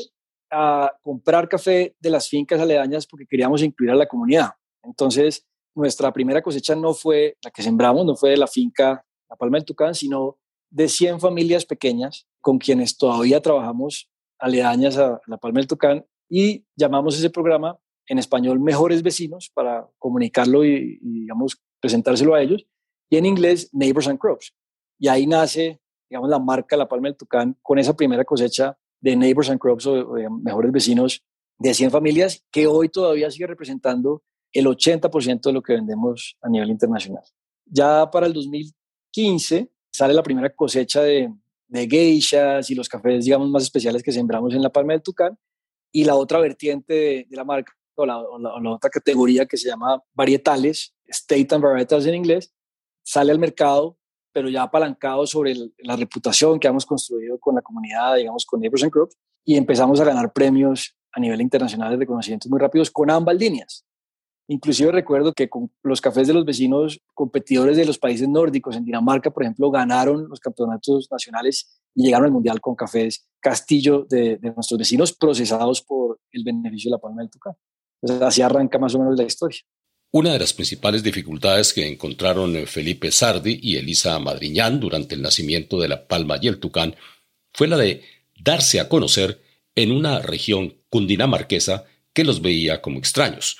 a 0.51 0.93
comprar 1.01 1.49
café 1.49 1.95
de 1.99 2.09
las 2.09 2.29
fincas 2.29 2.59
aledañas 2.59 3.07
porque 3.07 3.25
queríamos 3.25 3.63
incluir 3.63 3.91
a 3.91 3.95
la 3.95 4.07
comunidad. 4.07 4.51
Entonces, 4.83 5.47
nuestra 5.75 6.13
primera 6.13 6.41
cosecha 6.41 6.75
no 6.75 6.93
fue 6.93 7.37
la 7.43 7.51
que 7.51 7.63
sembramos, 7.63 8.05
no 8.05 8.15
fue 8.15 8.31
de 8.31 8.37
la 8.37 8.47
finca 8.47 9.05
La 9.29 9.35
Palma 9.35 9.57
del 9.57 9.65
Tucán, 9.65 9.95
sino 9.95 10.37
de 10.69 10.87
100 10.87 11.19
familias 11.19 11.65
pequeñas 11.65 12.27
con 12.41 12.57
quienes 12.57 12.97
todavía 12.97 13.41
trabajamos 13.41 14.09
aledañas 14.39 14.97
a 14.97 15.19
La 15.27 15.37
Palma 15.37 15.59
del 15.59 15.67
Tucán 15.67 16.05
y 16.29 16.65
llamamos 16.75 17.17
ese 17.17 17.29
programa 17.29 17.77
en 18.07 18.19
español 18.19 18.59
Mejores 18.59 19.01
Vecinos 19.01 19.51
para 19.53 19.87
comunicarlo 19.97 20.63
y, 20.63 20.99
y 21.01 21.21
digamos, 21.21 21.61
presentárselo 21.79 22.35
a 22.35 22.41
ellos, 22.41 22.65
y 23.09 23.17
en 23.17 23.25
inglés 23.25 23.69
Neighbors 23.73 24.07
and 24.07 24.19
Crops. 24.19 24.53
Y 24.99 25.07
ahí 25.07 25.27
nace 25.27 25.81
digamos, 26.09 26.29
la 26.29 26.39
marca 26.39 26.77
La 26.77 26.87
Palma 26.87 27.07
del 27.07 27.17
Tucán 27.17 27.57
con 27.61 27.79
esa 27.79 27.95
primera 27.95 28.23
cosecha 28.23 28.77
de 28.99 29.15
Neighbors 29.15 29.49
and 29.49 29.59
Crops 29.59 29.85
o, 29.87 30.13
de 30.13 30.29
mejores 30.29 30.71
vecinos 30.71 31.23
de 31.57 31.73
100 31.73 31.91
familias 31.91 32.43
que 32.51 32.67
hoy 32.67 32.89
todavía 32.89 33.31
sigue 33.31 33.47
representando 33.47 34.23
el 34.51 34.65
80% 34.65 35.41
de 35.41 35.53
lo 35.53 35.61
que 35.61 35.73
vendemos 35.73 36.37
a 36.41 36.49
nivel 36.49 36.69
internacional. 36.69 37.23
Ya 37.65 38.09
para 38.09 38.27
el 38.27 38.33
2015 38.33 39.69
sale 39.91 40.13
la 40.13 40.23
primera 40.23 40.49
cosecha 40.49 41.01
de, 41.01 41.33
de 41.67 41.87
geishas 41.87 42.69
y 42.69 42.75
los 42.75 42.89
cafés, 42.89 43.25
digamos, 43.25 43.49
más 43.49 43.63
especiales 43.63 44.03
que 44.03 44.11
sembramos 44.11 44.53
en 44.53 44.61
La 44.61 44.69
Palma 44.69 44.93
del 44.93 45.01
Tucán 45.01 45.37
y 45.91 46.03
la 46.03 46.15
otra 46.15 46.39
vertiente 46.39 46.93
de, 46.93 47.27
la 47.31 47.43
marca 47.43 47.73
o 47.95 48.05
la, 48.05 48.19
otra 48.19 48.89
categoría 48.89 49.45
que 49.45 49.55
se 49.55 49.69
llama 49.69 50.03
varietales, 50.13 50.93
state 51.05 51.47
and 51.55 51.63
varietals 51.63 52.05
en 52.05 52.15
inglés, 52.15 52.53
sale 53.03 53.31
al 53.31 53.39
mercado 53.39 53.97
pero 54.35 54.49
ya 54.49 54.63
apalancado 54.63 55.25
sobre 55.25 55.55
la 55.77 55.95
reputación 55.95 56.59
que 56.59 56.67
hemos 56.67 56.85
construido 56.85 57.39
con 57.39 57.55
la 57.55 57.61
comunidad, 57.61 58.17
digamos, 58.17 58.45
con 58.45 58.59
Neighbors 58.59 58.83
and 58.83 58.91
y 59.45 59.55
empezamos 59.55 60.01
a 60.01 60.03
ganar 60.03 60.33
premios 60.33 60.93
a 61.13 61.21
nivel 61.21 61.39
internacional 61.39 61.91
de 61.91 61.99
reconocimientos 61.99 62.51
muy 62.51 62.59
rápidos 62.59 62.91
con 62.91 63.09
ambas 63.09 63.37
líneas. 63.37 63.85
Inclusive 64.49 64.91
recuerdo 64.91 65.31
que 65.31 65.47
con 65.47 65.71
los 65.83 66.01
cafés 66.01 66.27
de 66.27 66.33
los 66.33 66.43
vecinos 66.43 66.99
competidores 67.13 67.77
de 67.77 67.85
los 67.85 67.97
países 67.97 68.27
nórdicos, 68.27 68.75
en 68.75 68.83
Dinamarca, 68.83 69.31
por 69.31 69.43
ejemplo, 69.43 69.71
ganaron 69.71 70.27
los 70.27 70.41
campeonatos 70.41 71.07
nacionales 71.09 71.81
y 71.95 72.03
llegaron 72.03 72.25
al 72.25 72.33
Mundial 72.33 72.59
con 72.59 72.75
cafés 72.75 73.29
Castillo 73.39 74.05
de, 74.09 74.37
nuestros 74.53 74.77
vecinos 74.77 75.13
procesados 75.13 75.81
por 75.81 76.19
el 76.33 76.43
beneficio 76.43 76.89
de 76.89 76.97
la 76.97 77.01
palma 77.01 77.21
del 77.21 77.31
Tucán. 77.31 77.53
Así 78.21 78.41
arranca 78.41 78.77
más 78.79 78.93
o 78.95 78.99
menos 78.99 79.15
la 79.15 79.23
historia. 79.23 79.61
Una 80.15 80.31
de 80.31 80.39
las 80.39 80.53
principales 80.53 81.03
dificultades 81.03 81.73
que 81.73 81.85
encontraron 81.85 82.55
Felipe 82.67 83.11
Sardi 83.11 83.59
y 83.61 83.75
Elisa 83.75 84.17
Madriñán 84.17 84.79
durante 84.79 85.13
el 85.13 85.21
nacimiento 85.21 85.77
de 85.77 85.89
La 85.89 86.07
Palma 86.07 86.37
y 86.41 86.47
el 86.47 86.57
Tucán 86.57 86.95
fue 87.51 87.67
la 87.67 87.75
de 87.75 88.01
darse 88.39 88.79
a 88.79 88.87
conocer 88.87 89.41
en 89.75 89.91
una 89.91 90.19
región 90.19 90.77
cundinamarquesa 90.89 91.83
que 92.13 92.23
los 92.23 92.41
veía 92.41 92.81
como 92.81 92.97
extraños. 92.97 93.57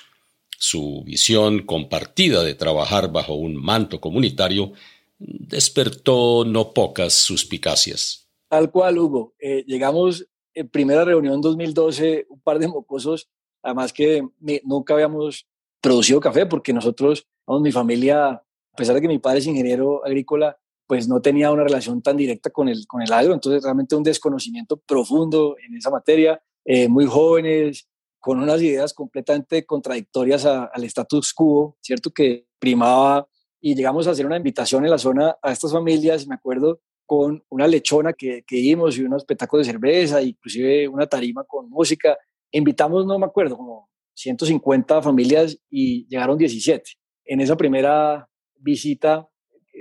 Su 0.48 1.02
visión 1.04 1.66
compartida 1.66 2.42
de 2.42 2.54
trabajar 2.54 3.12
bajo 3.12 3.34
un 3.34 3.54
manto 3.54 4.00
comunitario 4.00 4.72
despertó 5.18 6.46
no 6.46 6.72
pocas 6.72 7.12
suspicacias. 7.12 8.30
Tal 8.48 8.70
cual, 8.70 8.96
Hugo. 8.96 9.34
Eh, 9.40 9.62
llegamos 9.66 10.26
en 10.54 10.70
primera 10.70 11.04
reunión 11.04 11.34
en 11.34 11.40
2012, 11.42 12.28
un 12.30 12.40
par 12.40 12.58
de 12.58 12.68
mocosos, 12.68 13.28
además 13.60 13.92
que 13.92 14.26
nunca 14.64 14.94
habíamos 14.94 15.46
producido 15.80 16.20
café 16.20 16.46
porque 16.46 16.72
nosotros, 16.72 17.26
vamos, 17.46 17.62
mi 17.62 17.72
familia, 17.72 18.28
a 18.28 18.76
pesar 18.76 18.94
de 18.94 19.00
que 19.00 19.08
mi 19.08 19.18
padre 19.18 19.38
es 19.38 19.46
ingeniero 19.46 20.04
agrícola, 20.04 20.58
pues 20.86 21.08
no 21.08 21.20
tenía 21.20 21.50
una 21.50 21.64
relación 21.64 22.00
tan 22.02 22.16
directa 22.16 22.50
con 22.50 22.68
el, 22.68 22.86
con 22.86 23.02
el 23.02 23.12
agro, 23.12 23.34
entonces 23.34 23.62
realmente 23.62 23.96
un 23.96 24.02
desconocimiento 24.02 24.76
profundo 24.76 25.56
en 25.66 25.76
esa 25.76 25.90
materia, 25.90 26.40
eh, 26.64 26.88
muy 26.88 27.06
jóvenes, 27.06 27.88
con 28.20 28.40
unas 28.40 28.60
ideas 28.60 28.92
completamente 28.92 29.64
contradictorias 29.64 30.44
al 30.46 30.82
status 30.84 31.32
quo, 31.32 31.76
¿cierto? 31.80 32.10
Que 32.10 32.46
primaba 32.58 33.28
y 33.60 33.74
llegamos 33.74 34.06
a 34.06 34.10
hacer 34.10 34.26
una 34.26 34.36
invitación 34.36 34.84
en 34.84 34.90
la 34.90 34.98
zona 34.98 35.36
a 35.42 35.52
estas 35.52 35.72
familias, 35.72 36.26
me 36.26 36.34
acuerdo, 36.34 36.80
con 37.04 37.44
una 37.48 37.68
lechona 37.68 38.12
que, 38.12 38.42
que 38.44 38.56
dimos 38.56 38.98
y 38.98 39.02
unos 39.02 39.24
petacos 39.24 39.60
de 39.60 39.72
cerveza, 39.72 40.20
inclusive 40.22 40.88
una 40.88 41.06
tarima 41.06 41.44
con 41.44 41.70
música. 41.70 42.16
Invitamos, 42.50 43.06
no 43.06 43.18
me 43.18 43.26
acuerdo, 43.26 43.56
como 43.56 43.88
150 44.16 45.02
familias 45.02 45.58
y 45.70 46.06
llegaron 46.08 46.38
17. 46.38 46.92
En 47.26 47.40
esa 47.40 47.56
primera 47.56 48.28
visita 48.58 49.28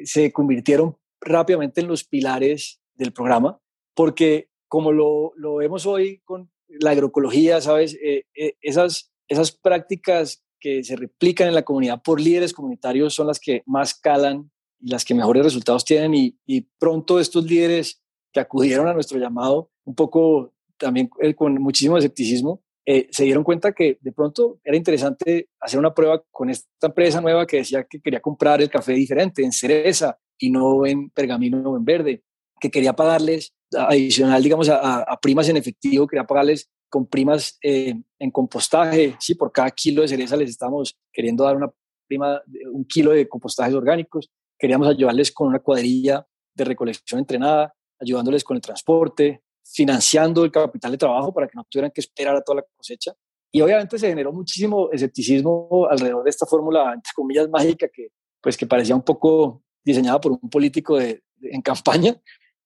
se 0.03 0.31
convirtieron 0.31 0.97
rápidamente 1.21 1.81
en 1.81 1.87
los 1.87 2.03
pilares 2.03 2.81
del 2.95 3.13
programa, 3.13 3.59
porque 3.95 4.49
como 4.67 4.91
lo, 4.91 5.33
lo 5.35 5.55
vemos 5.55 5.85
hoy 5.85 6.21
con 6.25 6.51
la 6.67 6.91
agroecología, 6.91 7.61
¿sabes? 7.61 7.97
Eh, 8.03 8.25
eh, 8.35 8.55
esas, 8.61 9.11
esas 9.27 9.51
prácticas 9.51 10.43
que 10.59 10.83
se 10.83 10.95
replican 10.95 11.47
en 11.47 11.55
la 11.55 11.63
comunidad 11.63 12.01
por 12.03 12.19
líderes 12.19 12.53
comunitarios 12.53 13.13
son 13.13 13.27
las 13.27 13.39
que 13.39 13.63
más 13.65 13.93
calan 13.93 14.51
y 14.79 14.89
las 14.89 15.05
que 15.05 15.13
mejores 15.13 15.43
resultados 15.43 15.85
tienen 15.85 16.13
y, 16.13 16.37
y 16.45 16.61
pronto 16.79 17.19
estos 17.19 17.45
líderes 17.45 18.01
que 18.33 18.39
acudieron 18.39 18.87
a 18.87 18.93
nuestro 18.93 19.17
llamado, 19.17 19.71
un 19.85 19.95
poco 19.95 20.53
también 20.77 21.09
eh, 21.21 21.33
con 21.35 21.53
muchísimo 21.61 21.97
escepticismo, 21.97 22.64
eh, 22.87 23.07
se 23.09 23.23
dieron 23.23 23.43
cuenta 23.43 23.73
que 23.73 23.97
de 23.99 24.11
pronto 24.11 24.59
era 24.63 24.77
interesante 24.77 25.49
hacer 25.59 25.79
una 25.79 25.93
prueba 25.93 26.23
con 26.29 26.51
esta 26.51 26.87
empresa 26.87 27.19
nueva 27.19 27.47
que 27.47 27.57
decía 27.57 27.83
que 27.85 27.99
quería 27.99 28.19
comprar 28.19 28.61
el 28.61 28.69
café 28.69 28.93
diferente, 28.93 29.43
en 29.43 29.51
cereza 29.51 30.19
y 30.37 30.51
no 30.51 30.85
en 30.85 31.09
pergamino 31.09 31.71
o 31.71 31.77
en 31.77 31.85
verde, 31.85 32.23
que 32.59 32.69
quería 32.69 32.93
pagarles 32.93 33.53
adicional, 33.75 34.43
digamos, 34.43 34.69
a, 34.69 35.19
primas 35.21 35.49
en 35.49 35.57
efectivo, 35.57 36.05
quería 36.05 36.25
pagarles 36.25 36.69
con 36.87 37.07
primas 37.07 37.57
eh, 37.63 37.95
en 38.19 38.31
compostaje, 38.31 39.15
sí, 39.19 39.33
por 39.33 39.51
cada 39.51 39.71
kilo 39.71 40.03
de 40.03 40.07
cereza 40.07 40.37
les 40.37 40.51
estamos 40.51 40.95
queriendo 41.11 41.43
dar 41.43 41.55
una 41.55 41.71
prima, 42.07 42.41
un 42.71 42.85
kilo 42.85 43.11
de 43.11 43.27
compostajes 43.27 43.73
orgánicos, 43.73 44.29
queríamos 44.59 44.87
ayudarles 44.87 45.31
con 45.31 45.47
una 45.47 45.59
cuadrilla 45.59 46.25
de 46.53 46.63
recolección 46.63 47.19
entrenada, 47.19 47.73
ayudándoles 47.99 48.43
con 48.43 48.55
el 48.55 48.61
transporte, 48.61 49.41
financiando 49.65 50.43
el 50.43 50.51
capital 50.51 50.91
de 50.91 50.97
trabajo 50.97 51.33
para 51.33 51.47
que 51.47 51.55
no 51.55 51.65
tuvieran 51.69 51.91
que 51.91 52.01
esperar 52.01 52.35
a 52.35 52.41
toda 52.41 52.57
la 52.57 52.65
cosecha. 52.77 53.13
Y 53.51 53.61
obviamente 53.61 53.97
se 53.97 54.09
generó 54.09 54.31
muchísimo 54.31 54.89
escepticismo 54.91 55.87
alrededor 55.89 56.23
de 56.23 56.29
esta 56.29 56.45
fórmula, 56.45 56.93
entre 56.93 57.11
comillas, 57.15 57.49
mágica, 57.49 57.87
que, 57.91 58.09
pues, 58.41 58.57
que 58.57 58.67
parecía 58.67 58.95
un 58.95 59.01
poco 59.01 59.63
diseñada 59.83 60.19
por 60.19 60.33
un 60.33 60.49
político 60.49 60.97
de, 60.97 61.23
en 61.41 61.61
campaña, 61.61 62.15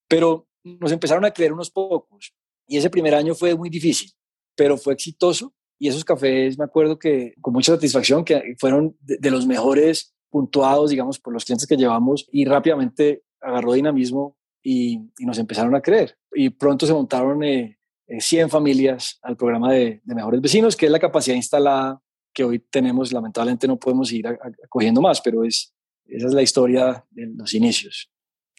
pero 0.08 0.48
nos 0.64 0.92
empezaron 0.92 1.24
a 1.24 1.30
creer 1.30 1.52
unos 1.52 1.70
pocos. 1.70 2.34
Y 2.66 2.76
ese 2.76 2.90
primer 2.90 3.14
año 3.14 3.34
fue 3.34 3.54
muy 3.54 3.70
difícil, 3.70 4.10
pero 4.56 4.76
fue 4.76 4.94
exitoso. 4.94 5.54
Y 5.78 5.88
esos 5.88 6.04
cafés, 6.04 6.58
me 6.58 6.64
acuerdo 6.64 6.98
que 6.98 7.34
con 7.40 7.52
mucha 7.54 7.72
satisfacción, 7.72 8.24
que 8.24 8.54
fueron 8.58 8.96
de 9.00 9.30
los 9.30 9.46
mejores 9.46 10.14
puntuados, 10.28 10.90
digamos, 10.90 11.18
por 11.18 11.32
los 11.32 11.44
clientes 11.44 11.66
que 11.66 11.76
llevamos 11.76 12.28
y 12.30 12.44
rápidamente 12.44 13.22
agarró 13.40 13.72
dinamismo 13.72 14.36
y, 14.62 15.00
nos 15.20 15.38
empezaron 15.38 15.74
a 15.74 15.80
creer. 15.80 16.16
Y 16.32 16.50
pronto 16.50 16.86
se 16.86 16.92
montaron 16.92 17.42
eh, 17.42 17.78
100 18.18 18.46
eh, 18.46 18.48
familias 18.48 19.18
al 19.22 19.36
programa 19.36 19.72
de, 19.72 20.00
Mejores 20.04 20.40
Vecinos, 20.40 20.76
que 20.76 20.86
es 20.86 20.92
la 20.92 20.98
capacidad 20.98 21.36
instalada 21.36 22.00
que 22.32 22.44
hoy 22.44 22.58
tenemos. 22.58 23.12
Lamentablemente 23.12 23.66
no 23.66 23.78
podemos 23.78 24.12
ir 24.12 24.26
acogiendo 24.26 25.00
más, 25.00 25.20
pero 25.20 25.44
es, 25.44 25.72
esa 26.06 26.26
es 26.26 26.34
la 26.34 26.42
historia 26.42 27.04
de 27.10 27.26
los 27.36 27.54
inicios. 27.54 28.10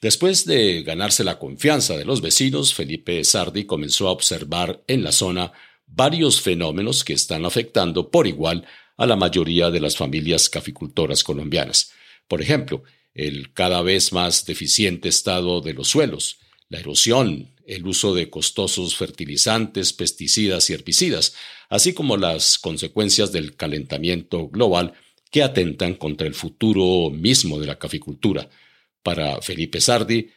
Después 0.01 0.45
de 0.45 0.81
ganarse 0.81 1.23
la 1.23 1.37
confianza 1.37 1.95
de 1.95 2.05
los 2.05 2.21
vecinos, 2.21 2.73
Felipe 2.73 3.23
Sardi 3.23 3.65
comenzó 3.65 4.07
a 4.07 4.11
observar 4.11 4.83
en 4.87 5.03
la 5.03 5.11
zona 5.11 5.51
varios 5.85 6.41
fenómenos 6.41 7.03
que 7.03 7.13
están 7.13 7.45
afectando 7.45 8.09
por 8.09 8.25
igual 8.25 8.65
a 8.97 9.05
la 9.05 9.15
mayoría 9.15 9.69
de 9.69 9.79
las 9.79 9.97
familias 9.97 10.49
caficultoras 10.49 11.23
colombianas. 11.23 11.91
Por 12.27 12.41
ejemplo, 12.41 12.83
el 13.13 13.53
cada 13.53 13.81
vez 13.81 14.13
más 14.13 14.45
deficiente 14.45 15.09
estado 15.09 15.61
de 15.61 15.73
los 15.73 15.89
suelos, 15.89 16.39
la 16.69 16.79
erosión, 16.79 17.53
el 17.65 17.85
uso 17.85 18.13
de 18.13 18.29
costosos 18.29 18.95
fertilizantes, 18.95 19.93
pesticidas 19.93 20.69
y 20.69 20.73
herbicidas, 20.73 21.35
así 21.69 21.93
como 21.93 22.17
las 22.17 22.57
consecuencias 22.57 23.31
del 23.31 23.55
calentamiento 23.55 24.47
global 24.49 24.93
que 25.29 25.43
atentan 25.43 25.95
contra 25.95 26.27
el 26.27 26.33
futuro 26.33 27.09
mismo 27.09 27.59
de 27.59 27.67
la 27.67 27.79
caficultura. 27.79 28.49
Para 29.01 29.41
Felipe 29.41 29.79
Sardi, 29.79 30.29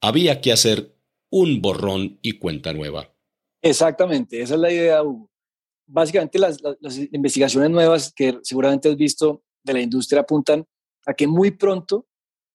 había 0.00 0.40
que 0.40 0.52
hacer 0.52 0.94
un 1.30 1.62
borrón 1.62 2.18
y 2.22 2.32
cuenta 2.32 2.72
nueva. 2.72 3.12
Exactamente, 3.62 4.42
esa 4.42 4.54
es 4.54 4.60
la 4.60 4.72
idea, 4.72 5.02
Hugo. 5.02 5.30
Básicamente 5.86 6.38
las, 6.38 6.58
investigaciones 7.12 7.70
nuevas 7.70 8.12
que 8.12 8.38
seguramente 8.42 8.88
has 8.88 8.96
visto 8.96 9.42
de 9.62 9.72
la 9.72 9.80
industria 9.80 10.20
apuntan 10.20 10.64
a 11.06 11.14
que 11.14 11.26
muy 11.26 11.50
pronto 11.50 12.06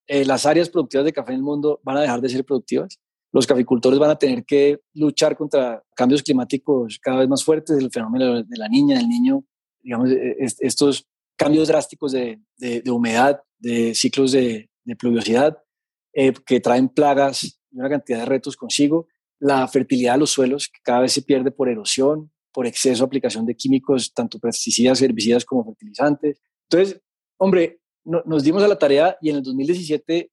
eh, 0.07 0.25
las 0.25 0.45
áreas 0.45 0.69
productivas 0.69 1.05
de 1.05 1.13
café 1.13 1.31
en 1.31 1.37
el 1.37 1.43
mundo 1.43 1.79
van 1.83 1.97
a 1.97 2.01
dejar 2.01 2.21
de 2.21 2.29
ser 2.29 2.45
productivas. 2.45 2.99
Los 3.31 3.47
caficultores 3.47 3.99
van 3.99 4.11
a 4.11 4.17
tener 4.17 4.45
que 4.45 4.79
luchar 4.93 5.35
contra 5.35 5.83
cambios 5.95 6.23
climáticos 6.23 6.99
cada 7.01 7.19
vez 7.19 7.27
más 7.27 7.43
fuertes, 7.43 7.77
el 7.77 7.91
fenómeno 7.91 8.43
de 8.43 8.57
la 8.57 8.69
niña, 8.69 8.97
del 8.97 9.09
niño, 9.09 9.43
digamos, 9.81 10.09
e, 10.11 10.37
e, 10.39 10.47
estos 10.59 11.05
cambios 11.35 11.67
drásticos 11.67 12.11
de, 12.13 12.39
humedad, 12.87 13.41
de 13.57 13.93
ciclos 13.93 14.31
de, 14.31 14.69
pluviosidad, 14.97 15.57
eh, 16.13 16.33
que 16.45 16.59
traen 16.59 16.87
plagas 16.87 17.43
y 17.71 17.77
una 17.77 17.89
cantidad 17.89 18.19
de 18.19 18.25
retos 18.25 18.55
consigo. 18.55 19.07
La 19.39 19.67
fertilidad 19.67 20.13
de 20.13 20.19
los 20.19 20.31
suelos, 20.31 20.69
que 20.69 20.79
cada 20.81 21.01
vez 21.01 21.11
se 21.11 21.21
pierde 21.21 21.51
por 21.51 21.67
erosión, 21.67 22.31
por 22.53 22.67
exceso 22.67 23.03
de 23.03 23.07
aplicación 23.07 23.45
de 23.45 23.55
químicos, 23.55 24.13
tanto 24.13 24.39
pesticidas, 24.39 25.01
herbicidas 25.01 25.43
como 25.43 25.65
fertilizantes. 25.65 26.39
Entonces, 26.69 27.01
hombre, 27.37 27.81
nos 28.05 28.43
dimos 28.43 28.63
a 28.63 28.67
la 28.67 28.77
tarea 28.77 29.17
y 29.21 29.29
en 29.29 29.37
el 29.37 29.43
2017 29.43 30.31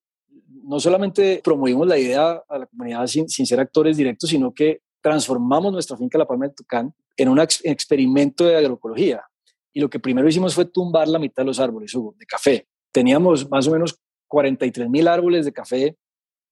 no 0.64 0.78
solamente 0.78 1.40
promovimos 1.42 1.86
la 1.86 1.98
idea 1.98 2.42
a 2.48 2.58
la 2.58 2.66
comunidad 2.66 3.06
sin, 3.06 3.28
ser 3.28 3.60
actores 3.60 3.96
directos, 3.96 4.30
sino 4.30 4.52
que 4.52 4.82
transformamos 5.00 5.72
nuestra 5.72 5.96
finca 5.96 6.18
La 6.18 6.26
Palma 6.26 6.46
del 6.46 6.54
Tucán 6.54 6.94
en 7.16 7.28
un 7.28 7.40
experimento 7.40 8.44
de 8.44 8.56
agroecología. 8.56 9.22
Y 9.72 9.80
lo 9.80 9.90
que 9.90 9.98
primero 9.98 10.28
hicimos 10.28 10.54
fue 10.54 10.66
tumbar 10.66 11.08
la 11.08 11.18
mitad 11.18 11.42
de 11.42 11.46
los 11.46 11.58
árboles, 11.58 11.94
Hugo, 11.94 12.14
de 12.18 12.26
café. 12.26 12.68
Teníamos 12.92 13.48
más 13.50 13.66
o 13.66 13.72
menos 13.72 13.98
43 14.28 14.88
mil 14.88 15.08
árboles 15.08 15.44
de 15.44 15.52
café 15.52 15.96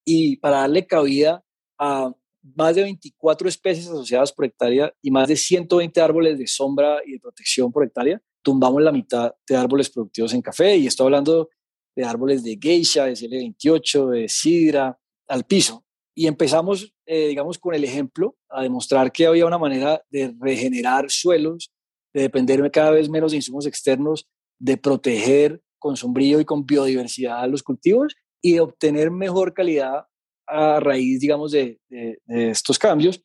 y 0.04 0.37
para 0.37 0.61
darle 0.61 0.87
cabida 0.87 1.44
a 1.78 2.12
más 2.42 2.74
de 2.74 2.83
24 2.83 3.48
especies 3.48 3.87
asociadas 3.87 4.33
por 4.33 4.46
hectárea 4.46 4.92
y 5.02 5.11
más 5.11 5.28
de 5.28 5.37
120 5.37 6.00
árboles 6.00 6.38
de 6.38 6.46
sombra 6.46 7.00
y 7.06 7.12
de 7.12 7.20
protección 7.20 7.70
por 7.70 7.85
hectárea, 7.85 8.20
tumbamos 8.42 8.83
la 8.83 8.92
mitad 8.92 9.35
de 9.48 9.57
árboles 9.57 9.90
productivos 9.90 10.33
en 10.35 10.42
café 10.42 10.76
y 10.76 10.87
estoy 10.87 11.07
hablando 11.07 11.48
de 11.96 12.05
árboles 12.05 12.42
de 12.42 12.59
geisha, 12.61 13.05
de 13.05 13.12
CL28, 13.12 14.11
de 14.11 14.29
sidra, 14.29 14.98
al 15.29 15.44
piso. 15.44 15.85
Y 16.14 16.26
empezamos, 16.26 16.94
eh, 17.07 17.29
digamos, 17.29 17.59
con 17.59 17.74
el 17.74 17.85
ejemplo 17.85 18.37
a 18.48 18.62
demostrar 18.62 19.12
que 19.12 19.26
había 19.26 19.46
una 19.46 19.59
manera 19.59 20.03
de 20.11 20.35
regenerar 20.38 21.11
suelos, 21.11 21.72
de 22.12 22.22
depender 22.22 22.68
cada 22.70 22.90
vez 22.90 23.09
menos 23.09 23.33
de 23.33 23.37
insumos 23.37 23.66
externos, 23.66 24.29
de 24.59 24.76
proteger 24.76 25.62
con 25.79 25.96
sombrío 25.96 26.40
y 26.40 26.44
con 26.44 26.66
biodiversidad 26.66 27.48
los 27.48 27.62
cultivos 27.62 28.14
y 28.42 28.55
de 28.55 28.61
obtener 28.61 29.11
mejor 29.11 29.55
calidad 29.55 30.07
a 30.46 30.81
raíz, 30.81 31.20
digamos, 31.20 31.53
de, 31.53 31.81
de 31.88 32.18
estos 32.50 32.79
cambios. 32.79 33.22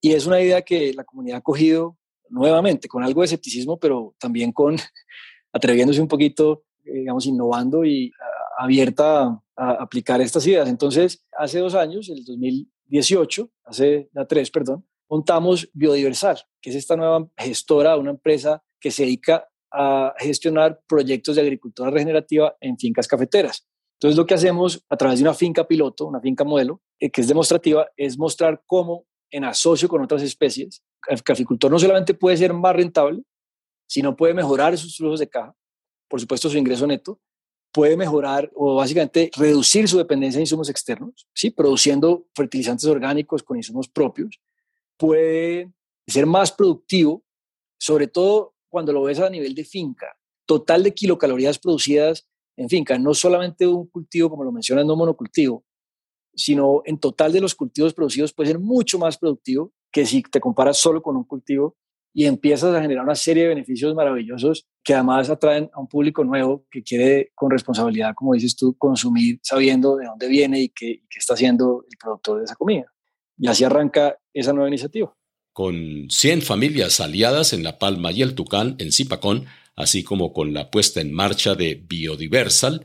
Y 0.00 0.12
es 0.12 0.26
una 0.26 0.40
idea 0.40 0.62
que 0.62 0.92
la 0.92 1.04
comunidad 1.04 1.38
ha 1.38 1.42
cogido 1.42 1.98
nuevamente, 2.30 2.88
con 2.88 3.02
algo 3.02 3.20
de 3.20 3.26
escepticismo, 3.26 3.78
pero 3.78 4.14
también 4.18 4.52
con 4.52 4.76
atreviéndose 5.52 6.00
un 6.00 6.08
poquito, 6.08 6.64
eh, 6.84 6.98
digamos, 7.00 7.26
innovando 7.26 7.84
y 7.84 8.12
ah, 8.20 8.64
abierta 8.64 9.42
a, 9.56 9.70
aplicar 9.80 10.20
estas 10.20 10.46
ideas. 10.46 10.68
Entonces, 10.68 11.24
hace 11.36 11.58
dos 11.58 11.74
años, 11.74 12.08
el 12.08 12.24
2018, 12.24 13.50
hace 13.64 14.08
la 14.12 14.26
tres, 14.26 14.50
perdón, 14.50 14.86
montamos 15.08 15.68
Biodiversal, 15.72 16.38
que 16.60 16.70
es 16.70 16.76
esta 16.76 16.96
nueva 16.96 17.28
gestora, 17.36 17.96
una 17.96 18.10
empresa 18.10 18.62
que 18.80 18.90
se 18.90 19.04
dedica 19.04 19.48
a 19.70 20.14
gestionar 20.18 20.80
proyectos 20.86 21.36
de 21.36 21.42
agricultura 21.42 21.90
regenerativa 21.90 22.56
en 22.60 22.78
fincas 22.78 23.06
cafeteras. 23.06 23.66
Entonces, 23.96 24.16
lo 24.16 24.26
que 24.26 24.34
hacemos 24.34 24.84
a 24.88 24.96
través 24.96 25.18
de 25.18 25.24
una 25.24 25.34
finca 25.34 25.66
piloto, 25.66 26.06
una 26.06 26.20
finca 26.20 26.44
modelo, 26.44 26.82
eh, 27.00 27.10
que 27.10 27.22
es 27.22 27.28
demostrativa, 27.28 27.88
es 27.96 28.18
mostrar 28.18 28.62
cómo 28.66 29.06
en 29.30 29.44
asocio 29.44 29.88
con 29.88 30.02
otras 30.02 30.22
especies, 30.22 30.82
el 31.08 31.22
caficultor 31.22 31.70
no 31.70 31.78
solamente 31.78 32.14
puede 32.14 32.36
ser 32.36 32.52
más 32.52 32.74
rentable, 32.74 33.22
sino 33.88 34.16
puede 34.16 34.34
mejorar 34.34 34.76
sus 34.78 34.96
flujos 34.96 35.20
de 35.20 35.28
caja, 35.28 35.54
por 36.08 36.20
supuesto 36.20 36.48
su 36.48 36.58
ingreso 36.58 36.86
neto, 36.86 37.20
puede 37.76 37.96
mejorar 37.96 38.50
o 38.54 38.76
básicamente 38.76 39.30
reducir 39.36 39.86
su 39.86 39.98
dependencia 39.98 40.38
de 40.38 40.44
insumos 40.44 40.70
externos, 40.70 41.28
¿sí? 41.34 41.50
produciendo 41.50 42.26
fertilizantes 42.34 42.86
orgánicos 42.86 43.42
con 43.42 43.58
insumos 43.58 43.86
propios, 43.88 44.40
puede 44.96 45.70
ser 46.06 46.24
más 46.24 46.52
productivo, 46.52 47.22
sobre 47.78 48.06
todo 48.06 48.54
cuando 48.70 48.94
lo 48.94 49.02
ves 49.02 49.20
a 49.20 49.28
nivel 49.28 49.54
de 49.54 49.64
finca. 49.64 50.16
Total 50.46 50.82
de 50.82 50.94
kilocalorías 50.94 51.58
producidas 51.58 52.26
en 52.56 52.70
finca, 52.70 52.98
no 52.98 53.12
solamente 53.12 53.66
un 53.66 53.86
cultivo, 53.88 54.30
como 54.30 54.44
lo 54.44 54.52
mencionas, 54.52 54.86
no 54.86 54.96
monocultivo, 54.96 55.65
sino 56.36 56.82
en 56.84 56.98
total 56.98 57.32
de 57.32 57.40
los 57.40 57.54
cultivos 57.54 57.94
producidos 57.94 58.32
puede 58.32 58.50
ser 58.50 58.58
mucho 58.58 58.98
más 58.98 59.16
productivo 59.18 59.72
que 59.90 60.04
si 60.04 60.22
te 60.22 60.38
comparas 60.40 60.76
solo 60.76 61.02
con 61.02 61.16
un 61.16 61.24
cultivo 61.24 61.76
y 62.12 62.24
empiezas 62.24 62.74
a 62.74 62.80
generar 62.80 63.04
una 63.04 63.14
serie 63.14 63.42
de 63.42 63.48
beneficios 63.50 63.94
maravillosos 63.94 64.66
que 64.82 64.94
además 64.94 65.28
atraen 65.28 65.70
a 65.74 65.80
un 65.80 65.86
público 65.86 66.24
nuevo 66.24 66.64
que 66.70 66.82
quiere 66.82 67.30
con 67.34 67.50
responsabilidad, 67.50 68.14
como 68.14 68.34
dices 68.34 68.56
tú, 68.56 68.74
consumir 68.78 69.38
sabiendo 69.42 69.96
de 69.96 70.06
dónde 70.06 70.28
viene 70.28 70.60
y 70.60 70.68
qué, 70.68 71.02
qué 71.10 71.18
está 71.18 71.34
haciendo 71.34 71.84
el 71.90 71.98
productor 71.98 72.38
de 72.38 72.44
esa 72.44 72.54
comida. 72.54 72.86
Y 73.38 73.48
así 73.48 73.64
arranca 73.64 74.18
esa 74.32 74.52
nueva 74.52 74.68
iniciativa. 74.68 75.14
Con 75.52 76.08
100 76.08 76.42
familias 76.42 77.00
aliadas 77.00 77.52
en 77.52 77.62
La 77.62 77.78
Palma 77.78 78.12
y 78.12 78.22
el 78.22 78.34
Tucán, 78.34 78.76
en 78.78 78.92
Zipacón, 78.92 79.46
así 79.74 80.02
como 80.02 80.32
con 80.32 80.54
la 80.54 80.70
puesta 80.70 81.00
en 81.00 81.12
marcha 81.12 81.54
de 81.54 81.74
Biodiversal, 81.74 82.84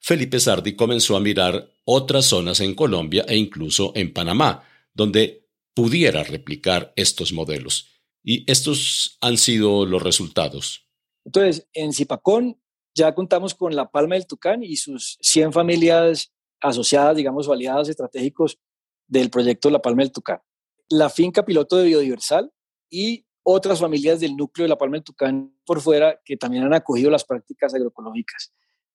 Felipe 0.00 0.40
Sardi 0.40 0.76
comenzó 0.76 1.16
a 1.16 1.20
mirar 1.20 1.70
otras 1.84 2.26
zonas 2.26 2.60
en 2.60 2.74
Colombia 2.74 3.24
e 3.28 3.36
incluso 3.36 3.92
en 3.94 4.12
Panamá, 4.12 4.64
donde 4.94 5.48
pudiera 5.74 6.24
replicar 6.24 6.92
estos 6.96 7.32
modelos. 7.32 7.88
Y 8.22 8.50
estos 8.50 9.16
han 9.20 9.36
sido 9.36 9.86
los 9.86 10.02
resultados. 10.02 10.88
Entonces, 11.24 11.68
en 11.72 11.92
Zipacón 11.92 12.60
ya 12.94 13.14
contamos 13.14 13.54
con 13.54 13.76
La 13.76 13.90
Palma 13.90 14.16
del 14.16 14.26
Tucán 14.26 14.62
y 14.62 14.76
sus 14.76 15.18
100 15.20 15.52
familias 15.52 16.32
asociadas, 16.60 17.16
digamos, 17.16 17.46
o 17.46 17.52
aliadas 17.52 17.88
estratégicos 17.88 18.58
del 19.06 19.30
proyecto 19.30 19.70
La 19.70 19.80
Palma 19.80 20.02
del 20.02 20.12
Tucán. 20.12 20.40
La 20.88 21.10
finca 21.10 21.44
piloto 21.44 21.76
de 21.76 21.86
Biodiversal 21.86 22.52
y 22.90 23.24
otras 23.42 23.80
familias 23.80 24.20
del 24.20 24.36
núcleo 24.36 24.64
de 24.64 24.68
La 24.68 24.78
Palma 24.78 24.96
del 24.96 25.04
Tucán 25.04 25.54
por 25.64 25.80
fuera 25.80 26.20
que 26.24 26.36
también 26.36 26.64
han 26.64 26.74
acogido 26.74 27.10
las 27.10 27.24
prácticas 27.24 27.72
agroecológicas. 27.74 28.52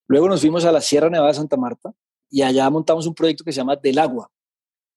Luego 0.08 0.28
nos 0.28 0.42
fuimos 0.42 0.66
a 0.66 0.72
la 0.72 0.82
Sierra 0.82 1.10
Nevada 1.10 1.30
de 1.30 1.36
Santa 1.36 1.58
Marta 1.58 1.94
y 2.30 2.42
allá 2.42 2.70
montamos 2.70 3.08
un 3.08 3.14
proyecto 3.14 3.44
que 3.44 3.52
se 3.52 3.58
llama 3.58 3.76
Del 3.76 4.00
Agua. 4.00 4.32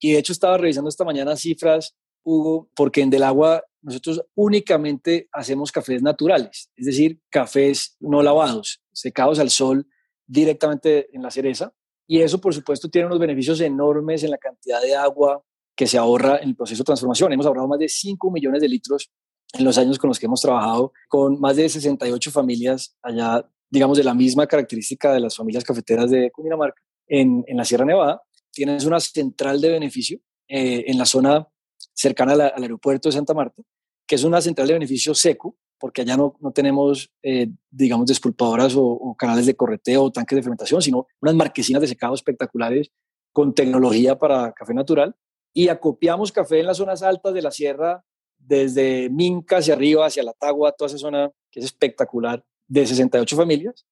Y 0.01 0.13
de 0.13 0.19
hecho 0.19 0.33
estaba 0.33 0.59
revisando 0.59 0.89
esta 0.89 1.05
mañana 1.05 1.37
cifras, 1.37 1.97
Hugo, 2.25 2.69
porque 2.75 3.03
en 3.03 3.11
Del 3.11 3.23
Agua 3.23 3.65
nosotros 3.83 4.23
únicamente 4.35 5.29
hacemos 5.33 5.71
cafés 5.71 6.03
naturales, 6.03 6.71
es 6.75 6.87
decir, 6.87 7.21
cafés 7.31 7.97
no 8.01 8.23
lavados, 8.23 8.83
secados 8.93 9.39
al 9.39 9.51
sol 9.51 9.87
directamente 10.27 11.09
en 11.15 11.23
la 11.23 11.31
cereza. 11.31 11.73
Y 12.09 12.21
eso, 12.21 12.41
por 12.41 12.55
supuesto, 12.55 12.89
tiene 12.89 13.07
unos 13.07 13.19
beneficios 13.19 13.61
enormes 13.61 14.23
en 14.23 14.31
la 14.31 14.39
cantidad 14.39 14.81
de 14.81 14.97
agua 14.97 15.43
que 15.77 15.87
se 15.87 15.99
ahorra 15.99 16.39
en 16.39 16.51
el 16.51 16.57
proceso 16.57 16.83
de 16.83 16.87
transformación. 16.87 17.33
Hemos 17.33 17.47
ahorrado 17.47 17.69
más 17.69 17.79
de 17.79 17.89
5 17.89 18.31
millones 18.31 18.61
de 18.61 18.69
litros 18.69 19.11
en 19.53 19.65
los 19.65 19.79
años 19.79 19.99
con 19.99 20.09
los 20.09 20.19
que 20.19 20.27
hemos 20.27 20.41
trabajado 20.41 20.93
con 21.09 21.39
más 21.41 21.57
de 21.57 21.69
68 21.69 22.31
familias 22.31 22.97
allá, 23.03 23.49
digamos, 23.71 23.99
de 23.99 24.05
la 24.05 24.15
misma 24.15 24.47
característica 24.47 25.13
de 25.13 25.21
las 25.21 25.37
familias 25.37 25.65
cafeteras 25.65 26.11
de 26.11 26.31
Cundinamarca 26.31 26.81
en, 27.07 27.45
en 27.47 27.57
la 27.57 27.65
Sierra 27.65 27.85
Nevada. 27.85 28.23
Tienes 28.53 28.85
una 28.85 29.01
central 29.01 29.61
de 29.61 29.71
beneficio 29.71 30.19
eh, 30.49 30.85
en 30.87 30.99
la 30.99 31.07
zona 31.07 31.49
cercana 31.93 32.33
al 32.33 32.63
aeropuerto 32.63 33.09
de 33.09 33.15
Santa 33.15 33.35
Marta, 33.35 33.63
que 34.07 34.15
es 34.15 34.25
una 34.25 34.41
central 34.41 34.69
de 34.69 34.75
beneficio 34.75 35.15
seco, 35.15 35.57
porque 35.79 36.03
allá 36.03 36.17
no, 36.17 36.37
no 36.41 36.53
tenemos, 36.53 37.11
eh, 37.23 37.49
digamos, 37.71 38.07
despulpadoras 38.07 38.75
o, 38.77 39.15
canales 39.19 39.47
de 39.47 39.57
correteo 39.57 40.05
o 40.05 40.13
tanques 40.13 40.37
de 40.37 40.43
fermentación, 40.43 40.81
sino 40.81 41.07
unas 41.21 41.35
marquesinas 41.35 41.83
de 41.83 41.89
secado 41.89 42.15
espectaculares 42.15 42.91
con 43.33 43.55
tecnología 43.55 44.19
para 44.19 44.53
café 44.53 44.73
natural. 44.73 45.17
Y 45.53 45.69
acopiamos 45.69 46.33
café 46.33 46.61
en 46.61 46.67
las 46.67 46.77
zonas 46.77 47.03
altas 47.03 47.35
de 47.35 47.43
la 47.43 47.51
sierra, 47.51 48.05
desde 48.39 49.11
Minca 49.11 49.59
hacia 49.59 49.75
arriba, 49.75 50.07
hacia 50.07 50.23
la 50.23 50.33
Tagua, 50.33 50.73
toda 50.73 50.89
esa 50.89 50.99
zona 50.99 51.31
que 51.51 51.61
es 51.61 51.67
espectacular, 51.67 52.45
de 52.69 52.87
68 52.87 53.37
familias. 53.37 53.87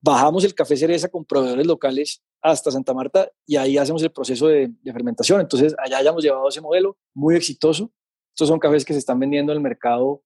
Bajamos 0.00 0.44
el 0.44 0.54
café 0.54 0.76
cereza 0.76 1.08
con 1.08 1.24
proveedores 1.24 1.66
locales 1.66 2.22
hasta 2.40 2.70
Santa 2.70 2.92
Marta 2.92 3.30
y 3.46 3.56
ahí 3.56 3.78
hacemos 3.78 4.02
el 4.02 4.10
proceso 4.10 4.48
de, 4.48 4.72
de 4.82 4.92
fermentación. 4.92 5.40
Entonces, 5.40 5.74
allá 5.78 5.98
hayamos 5.98 6.24
llevado 6.24 6.48
ese 6.48 6.60
modelo 6.60 6.96
muy 7.14 7.36
exitoso 7.36 7.92
estos 8.32 8.48
son 8.48 8.58
cafés 8.58 8.84
que 8.84 8.94
se 8.94 8.98
están 8.98 9.18
vendiendo 9.18 9.52
en 9.52 9.58
el 9.58 9.62
mercado. 9.62 10.22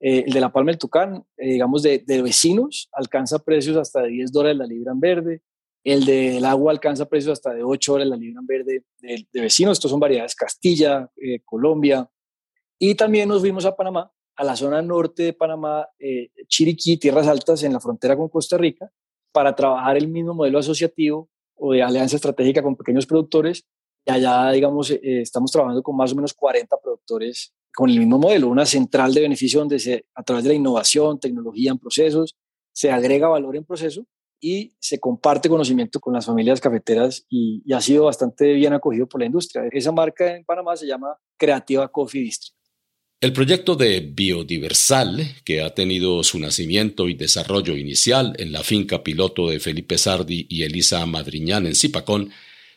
Eh, 0.00 0.24
el 0.26 0.32
de 0.32 0.40
la 0.40 0.52
Palma 0.52 0.70
del 0.70 0.78
Tucán, 0.78 1.24
eh, 1.36 1.52
digamos, 1.52 1.82
de, 1.82 2.04
vecinos, 2.22 2.88
alcanza 2.92 3.40
precios 3.40 3.76
hasta 3.76 4.02
de 4.02 4.10
10 4.10 4.30
dólares 4.30 4.58
la 4.58 4.66
libra 4.66 4.92
en 4.92 5.00
verde. 5.00 5.42
El 5.82 6.04
del 6.04 6.44
agua 6.44 6.70
alcanza 6.70 7.08
precios 7.08 7.32
hasta 7.32 7.52
de 7.52 7.64
8 7.64 7.92
dólares 7.92 8.10
la 8.10 8.16
libra 8.16 8.40
en 8.40 8.46
verde 8.46 8.84
de, 9.00 9.40
vecinos. 9.40 9.72
Estos 9.72 9.90
son 9.90 9.98
variedades 9.98 10.36
Castilla, 10.36 11.10
eh, 11.16 11.40
Colombia. 11.44 12.08
Y 12.78 12.94
también 12.94 13.28
nos 13.28 13.40
fuimos 13.40 13.64
a 13.64 13.74
Panamá, 13.74 14.12
a 14.38 14.44
la 14.44 14.56
zona 14.56 14.80
norte 14.80 15.24
de 15.24 15.32
Panamá, 15.34 15.86
Chiriquí, 16.46 16.96
Tierras 16.96 17.26
Altas, 17.26 17.62
en 17.64 17.72
la 17.72 17.80
frontera 17.80 18.16
con 18.16 18.28
Costa 18.28 18.56
Rica, 18.56 18.90
para 19.32 19.54
trabajar 19.54 19.96
el 19.96 20.08
mismo 20.08 20.32
modelo 20.32 20.58
asociativo 20.58 21.28
o 21.56 21.72
de 21.72 21.82
alianza 21.82 22.16
estratégica 22.16 22.62
con 22.62 22.76
pequeños 22.76 23.04
productores 23.04 23.66
y 24.08 24.10
allá, 24.10 24.50
digamos, 24.52 24.90
eh, 24.90 25.00
estamos 25.02 25.52
trabajando 25.52 25.82
con 25.82 25.94
más 25.94 26.12
o 26.12 26.14
menos 26.16 26.32
40 26.32 26.76
productores 26.82 27.52
con 27.74 27.90
el 27.90 27.98
mismo 27.98 28.18
modelo, 28.18 28.48
una 28.48 28.64
central 28.64 29.12
de 29.12 29.20
beneficio 29.20 29.60
donde 29.60 29.78
se, 29.78 30.06
a 30.14 30.22
través 30.22 30.44
de 30.44 30.50
la 30.50 30.54
innovación, 30.54 31.20
tecnología 31.20 31.70
en 31.70 31.78
procesos, 31.78 32.34
se 32.72 32.90
agrega 32.90 33.28
valor 33.28 33.56
en 33.56 33.64
proceso 33.64 34.06
y 34.40 34.74
se 34.80 34.98
comparte 34.98 35.48
conocimiento 35.48 36.00
con 36.00 36.14
las 36.14 36.24
familias 36.24 36.60
cafeteras 36.60 37.26
y, 37.28 37.62
y, 37.66 37.72
ha 37.72 37.80
sido 37.80 38.04
bastante 38.04 38.52
bien 38.54 38.72
acogido 38.72 39.06
por 39.06 39.20
la 39.20 39.26
industria. 39.26 39.68
Esa 39.70 39.92
marca 39.92 40.34
en 40.34 40.44
Panamá 40.44 40.76
se 40.76 40.86
llama 40.86 41.16
Creativa 41.36 41.86
Coffee 41.88 42.22
District. 42.22 42.57
El 43.20 43.32
proyecto 43.32 43.74
de 43.74 43.98
Biodiversal, 43.98 45.26
que 45.44 45.60
ha 45.60 45.74
tenido 45.74 46.22
su 46.22 46.38
nacimiento 46.38 47.08
y 47.08 47.14
desarrollo 47.14 47.76
inicial 47.76 48.32
en 48.38 48.52
la 48.52 48.62
finca 48.62 49.02
piloto 49.02 49.48
de 49.48 49.58
Felipe 49.58 49.98
Sardi 49.98 50.46
y 50.48 50.62
Elisa 50.62 51.04
Madriñán 51.04 51.66
en 51.66 51.74
Zipacón, 51.74 52.30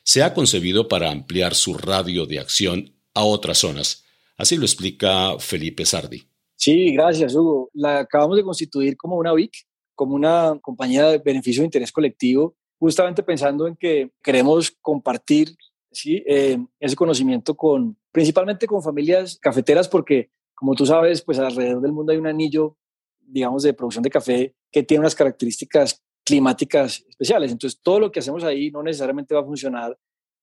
se 0.04 0.24
ha 0.24 0.34
concebido 0.34 0.88
para 0.88 1.12
ampliar 1.12 1.54
su 1.54 1.76
radio 1.76 2.26
de 2.26 2.40
acción 2.40 2.92
a 3.14 3.24
otras 3.24 3.60
zonas. 3.60 4.04
Así 4.36 4.58
lo 4.58 4.64
explica 4.64 5.38
Felipe 5.38 5.86
Sardi. 5.86 6.24
Sí, 6.56 6.92
gracias, 6.92 7.36
Hugo. 7.36 7.70
La 7.76 8.00
acabamos 8.00 8.36
de 8.36 8.44
constituir 8.44 8.98
como 8.98 9.18
una 9.18 9.34
WIC, 9.34 9.54
como 9.94 10.16
una 10.16 10.58
compañía 10.60 11.06
de 11.06 11.20
beneficio 11.20 11.62
de 11.62 11.68
interés 11.68 11.92
colectivo, 11.92 12.56
justamente 12.80 13.22
pensando 13.22 13.68
en 13.68 13.76
que 13.76 14.10
queremos 14.24 14.72
compartir 14.82 15.56
¿sí? 15.92 16.24
Eh, 16.26 16.58
ese 16.80 16.96
conocimiento 16.96 17.56
con, 17.56 17.96
principalmente 18.12 18.68
con 18.68 18.82
familias 18.82 19.38
cafeteras, 19.42 19.88
porque 19.88 20.30
como 20.62 20.76
tú 20.76 20.86
sabes, 20.86 21.24
pues 21.24 21.40
alrededor 21.40 21.82
del 21.82 21.92
mundo 21.92 22.12
hay 22.12 22.20
un 22.20 22.28
anillo, 22.28 22.78
digamos, 23.20 23.64
de 23.64 23.74
producción 23.74 24.04
de 24.04 24.12
café 24.12 24.56
que 24.72 24.84
tiene 24.84 25.00
unas 25.00 25.16
características 25.16 26.04
climáticas 26.24 27.04
especiales. 27.10 27.52
Entonces, 27.52 27.80
todo 27.82 28.00
lo 28.00 28.12
que 28.12 28.20
hacemos 28.20 28.44
ahí 28.44 28.70
no 28.70 28.84
necesariamente 28.84 29.34
va 29.34 29.42
a 29.42 29.46
funcionar 29.46 29.98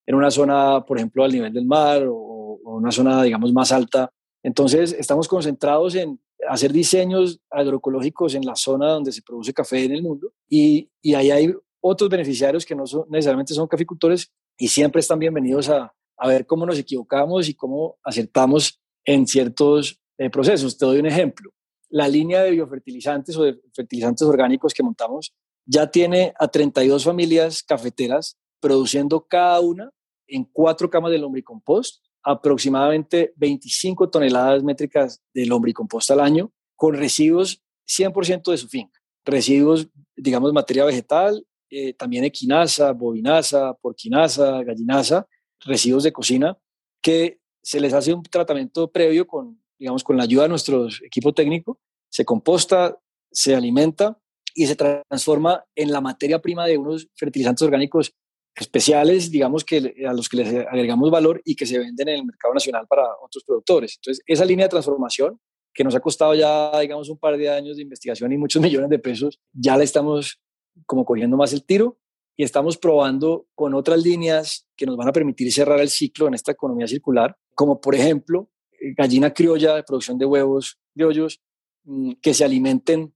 en 0.06 0.14
una 0.16 0.30
zona, 0.30 0.84
por 0.84 0.96
ejemplo, 0.96 1.22
al 1.22 1.32
nivel 1.32 1.52
del 1.52 1.66
mar 1.66 2.04
o, 2.08 2.58
una 2.64 2.90
zona, 2.90 3.22
digamos, 3.22 3.52
más 3.52 3.72
alta. 3.72 4.12
Entonces, 4.42 4.92
estamos 4.92 5.28
concentrados 5.28 5.94
en 5.94 6.20
hacer 6.48 6.72
diseños 6.72 7.40
agroecológicos 7.50 8.34
en 8.34 8.44
la 8.44 8.54
zona 8.54 8.90
donde 8.90 9.12
se 9.12 9.22
produce 9.22 9.52
café 9.52 9.84
en 9.84 9.92
el 9.92 10.02
mundo 10.02 10.32
y, 10.48 10.90
y 11.02 11.14
ahí 11.14 11.30
hay 11.30 11.54
otros 11.80 12.10
beneficiarios 12.10 12.64
que 12.64 12.74
no 12.74 12.86
son, 12.86 13.04
necesariamente 13.08 13.54
son 13.54 13.66
caficultores 13.66 14.32
y 14.56 14.68
siempre 14.68 15.00
están 15.00 15.18
bienvenidos 15.18 15.68
a, 15.68 15.92
a 16.18 16.28
ver 16.28 16.46
cómo 16.46 16.66
nos 16.66 16.78
equivocamos 16.78 17.48
y 17.48 17.54
cómo 17.54 17.98
acertamos 18.02 18.80
en 19.04 19.26
ciertos 19.26 20.00
eh, 20.18 20.30
procesos. 20.30 20.76
Te 20.76 20.84
doy 20.84 20.98
un 20.98 21.06
ejemplo. 21.06 21.50
La 21.88 22.08
línea 22.08 22.42
de 22.42 22.50
biofertilizantes 22.50 23.36
o 23.36 23.44
de 23.44 23.58
fertilizantes 23.72 24.26
orgánicos 24.26 24.74
que 24.74 24.82
montamos 24.82 25.32
ya 25.64 25.90
tiene 25.90 26.34
a 26.38 26.48
32 26.48 27.04
familias 27.04 27.62
cafeteras 27.62 28.36
produciendo 28.60 29.26
cada 29.26 29.60
una 29.60 29.90
en 30.26 30.44
cuatro 30.44 30.90
camas 30.90 31.12
de 31.12 31.18
lombricompost 31.18 32.02
aproximadamente 32.22 33.32
25 33.36 34.10
toneladas 34.10 34.62
métricas 34.62 35.22
de 35.32 35.46
lombricompost 35.46 36.10
al 36.10 36.20
año 36.20 36.52
con 36.76 36.94
residuos 36.94 37.62
100% 37.86 38.50
de 38.50 38.56
su 38.58 38.68
finca. 38.68 39.00
Residuos, 39.24 39.88
digamos, 40.16 40.52
materia 40.52 40.84
vegetal, 40.84 41.46
eh, 41.70 41.94
también 41.94 42.24
equinasa, 42.24 42.92
bovinaza, 42.92 43.74
porquinaza, 43.74 44.62
gallinaza, 44.62 45.26
residuos 45.60 46.02
de 46.02 46.12
cocina, 46.12 46.58
que 47.02 47.40
se 47.62 47.80
les 47.80 47.92
hace 47.92 48.12
un 48.12 48.22
tratamiento 48.22 48.90
previo 48.90 49.26
con, 49.26 49.62
digamos, 49.78 50.04
con 50.04 50.16
la 50.16 50.24
ayuda 50.24 50.44
de 50.44 50.48
nuestro 50.48 50.88
equipo 51.04 51.32
técnico, 51.32 51.78
se 52.10 52.24
composta, 52.24 52.98
se 53.30 53.54
alimenta 53.54 54.18
y 54.54 54.66
se 54.66 54.76
transforma 54.76 55.64
en 55.74 55.92
la 55.92 56.00
materia 56.00 56.40
prima 56.40 56.66
de 56.66 56.78
unos 56.78 57.08
fertilizantes 57.14 57.62
orgánicos 57.62 58.14
especiales, 58.54 59.30
digamos 59.30 59.64
que 59.64 59.94
a 60.06 60.12
los 60.12 60.28
que 60.28 60.38
les 60.38 60.66
agregamos 60.66 61.10
valor 61.10 61.40
y 61.44 61.54
que 61.54 61.66
se 61.66 61.78
venden 61.78 62.08
en 62.08 62.16
el 62.16 62.24
mercado 62.24 62.54
nacional 62.54 62.86
para 62.88 63.04
otros 63.22 63.44
productores. 63.44 63.96
Entonces, 63.96 64.22
esa 64.26 64.44
línea 64.44 64.66
de 64.66 64.70
transformación, 64.70 65.38
que 65.72 65.84
nos 65.84 65.94
ha 65.94 66.00
costado 66.00 66.34
ya, 66.34 66.80
digamos, 66.80 67.08
un 67.08 67.18
par 67.18 67.36
de 67.36 67.48
años 67.50 67.76
de 67.76 67.82
investigación 67.82 68.32
y 68.32 68.38
muchos 68.38 68.60
millones 68.62 68.90
de 68.90 68.98
pesos, 68.98 69.38
ya 69.52 69.76
le 69.76 69.84
estamos 69.84 70.40
como 70.86 71.04
cogiendo 71.04 71.36
más 71.36 71.52
el 71.52 71.64
tiro 71.64 71.98
y 72.38 72.44
estamos 72.44 72.78
probando 72.78 73.48
con 73.56 73.74
otras 73.74 74.00
líneas 74.00 74.64
que 74.76 74.86
nos 74.86 74.96
van 74.96 75.08
a 75.08 75.12
permitir 75.12 75.52
cerrar 75.52 75.80
el 75.80 75.90
ciclo 75.90 76.28
en 76.28 76.34
esta 76.34 76.52
economía 76.52 76.86
circular, 76.86 77.36
como 77.56 77.80
por 77.80 77.96
ejemplo 77.96 78.48
eh, 78.80 78.94
gallina 78.96 79.34
criolla 79.34 79.74
de 79.74 79.82
producción 79.82 80.18
de 80.18 80.24
huevos 80.24 80.78
criollos 80.94 81.40
mm, 81.82 82.12
que 82.22 82.32
se 82.32 82.44
alimenten 82.44 83.12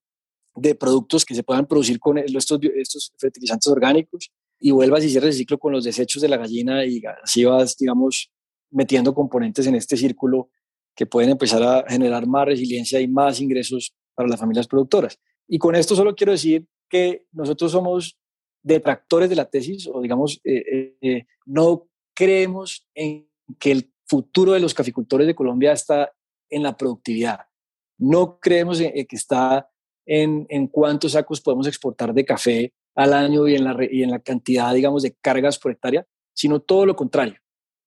de 0.57 0.75
productos 0.75 1.25
que 1.25 1.37
se 1.37 1.45
puedan 1.45 1.67
producir 1.67 2.01
con 2.01 2.19
estos, 2.19 2.59
estos 2.75 3.13
fertilizantes 3.17 3.69
orgánicos 3.69 4.33
y 4.59 4.73
vuelvas 4.73 5.05
y 5.05 5.09
cierres 5.09 5.37
el 5.37 5.39
ciclo 5.39 5.57
con 5.57 5.73
los 5.73 5.85
desechos 5.85 6.21
de 6.21 6.29
la 6.29 6.37
gallina 6.37 6.85
y 6.85 7.01
así 7.23 7.45
vas, 7.45 7.77
digamos, 7.77 8.33
metiendo 8.73 9.15
componentes 9.15 9.69
en 9.69 9.77
este 9.77 9.97
círculo 9.97 10.51
que 10.97 11.07
pueden 11.07 11.31
empezar 11.31 11.63
a 11.63 11.85
generar 11.89 12.27
más 12.27 12.47
resiliencia 12.47 13.01
y 13.01 13.07
más 13.07 13.41
ingresos 13.41 13.95
para 14.15 14.29
las 14.29 14.41
familias 14.41 14.67
productoras. 14.67 15.21
Y 15.47 15.59
con 15.59 15.77
esto 15.77 15.95
solo 15.95 16.17
quiero 16.17 16.33
decir 16.33 16.67
que 16.89 17.25
nosotros 17.31 17.71
somos 17.71 18.19
detractores 18.63 19.29
de 19.29 19.37
la 19.37 19.47
tesis 19.49 19.89
o 19.93 20.01
digamos, 20.01 20.41
eh, 20.45 20.65
eh, 20.73 20.97
eh, 21.01 21.27
no 21.47 21.89
creemos 22.15 22.87
en 22.95 23.29
que 23.59 23.73
el 23.73 23.93
futuro 24.07 24.53
de 24.53 24.61
los 24.61 24.75
caficultores 24.75 25.27
de 25.27 25.35
Colombia 25.35 25.73
está 25.73 26.13
en 26.49 26.63
la 26.63 26.77
productividad. 26.77 27.41
No 27.99 28.39
creemos 28.39 28.79
que 28.79 29.07
está 29.11 29.71
en, 30.07 30.47
en, 30.49 30.67
cuántos 30.67 31.13
sacos 31.13 31.41
podemos 31.41 31.67
exportar 31.67 32.13
de 32.13 32.25
café 32.25 32.73
al 32.95 33.13
año 33.15 33.49
y 33.49 33.55
en, 33.55 33.65
la, 33.65 33.77
y 33.91 34.03
en 34.03 34.11
la 34.11 34.19
cantidad, 34.19 34.75
digamos, 34.75 35.03
de 35.03 35.15
cargas 35.21 35.59
por 35.59 35.73
hectárea, 35.73 36.05
sino 36.35 36.61
todo 36.61 36.85
lo 36.85 36.97
contrario. 36.97 37.37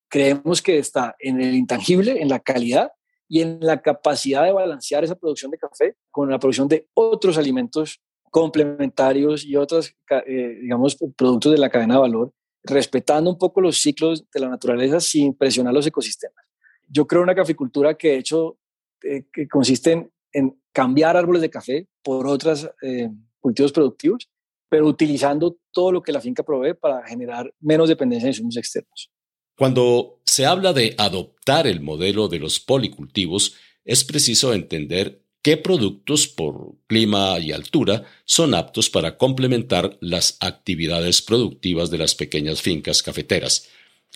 Creemos 0.10 0.62
que 0.62 0.78
está 0.78 1.16
en 1.20 1.42
el 1.42 1.54
intangible, 1.56 2.22
en 2.22 2.30
la 2.30 2.40
calidad 2.40 2.92
y 3.28 3.42
en 3.42 3.60
la 3.62 3.82
capacidad 3.82 4.44
de 4.44 4.52
balancear 4.52 5.04
esa 5.04 5.16
producción 5.16 5.52
de 5.52 5.58
café 5.58 5.96
con 6.12 6.30
la 6.30 6.40
producción 6.40 6.68
de 6.68 6.88
otros 6.94 7.38
alimentos 7.38 8.02
complementarios 8.36 9.46
y 9.46 9.56
otros, 9.56 9.96
eh, 10.28 10.58
digamos, 10.62 10.98
productos 11.16 11.54
de 11.54 11.58
la 11.58 11.70
cadena 11.70 11.94
de 11.94 12.02
valor, 12.02 12.34
respetando 12.64 13.30
un 13.30 13.38
poco 13.38 13.62
los 13.62 13.78
ciclos 13.78 14.30
de 14.30 14.42
la 14.42 14.50
naturaleza 14.50 15.00
sin 15.00 15.34
presionar 15.34 15.74
los 15.74 15.88
ecosistemas. 15.88 16.44
Yo 16.90 17.08
creo 17.08 17.22
una 17.22 17.34
caficultura 17.34 17.94
que 17.94 18.10
de 18.10 18.18
hecho 18.18 18.58
eh, 19.04 19.24
que 19.32 19.48
consiste 19.48 20.12
en, 20.34 20.62
cambiar 20.74 21.16
árboles 21.16 21.44
de 21.44 21.50
café 21.50 21.88
por 22.04 22.28
otros 22.28 22.70
eh, 22.82 23.10
cultivos 23.40 23.72
productivos, 23.72 24.30
pero 24.68 24.86
utilizando 24.86 25.56
todo 25.72 25.94
lo 25.94 26.02
que 26.02 26.12
la 26.12 26.20
finca 26.20 26.44
provee 26.44 26.74
para 26.74 27.08
generar 27.08 27.54
menos 27.62 27.88
dependencia 27.88 28.26
de 28.26 28.32
insumos 28.32 28.58
externos. 28.58 29.14
Cuando 29.58 30.20
se 30.26 30.46
habla 30.46 30.74
de 30.74 30.94
adoptar 30.98 31.68
el 31.68 31.80
modelo 31.80 32.28
de 32.28 32.40
los 32.40 32.60
policultivos, 32.60 33.56
es 33.86 34.04
preciso 34.04 34.54
entender 34.54 35.25
qué 35.46 35.58
productos 35.58 36.28
por 36.28 36.74
clima 36.88 37.38
y 37.38 37.52
altura 37.52 38.04
son 38.26 38.56
aptos 38.56 38.90
para 38.90 39.16
complementar 39.16 39.96
las 40.02 40.38
actividades 40.40 41.22
productivas 41.22 41.92
de 41.92 42.00
las 42.00 42.16
pequeñas 42.16 42.64
fincas 42.64 43.04
cafeteras. 43.04 43.68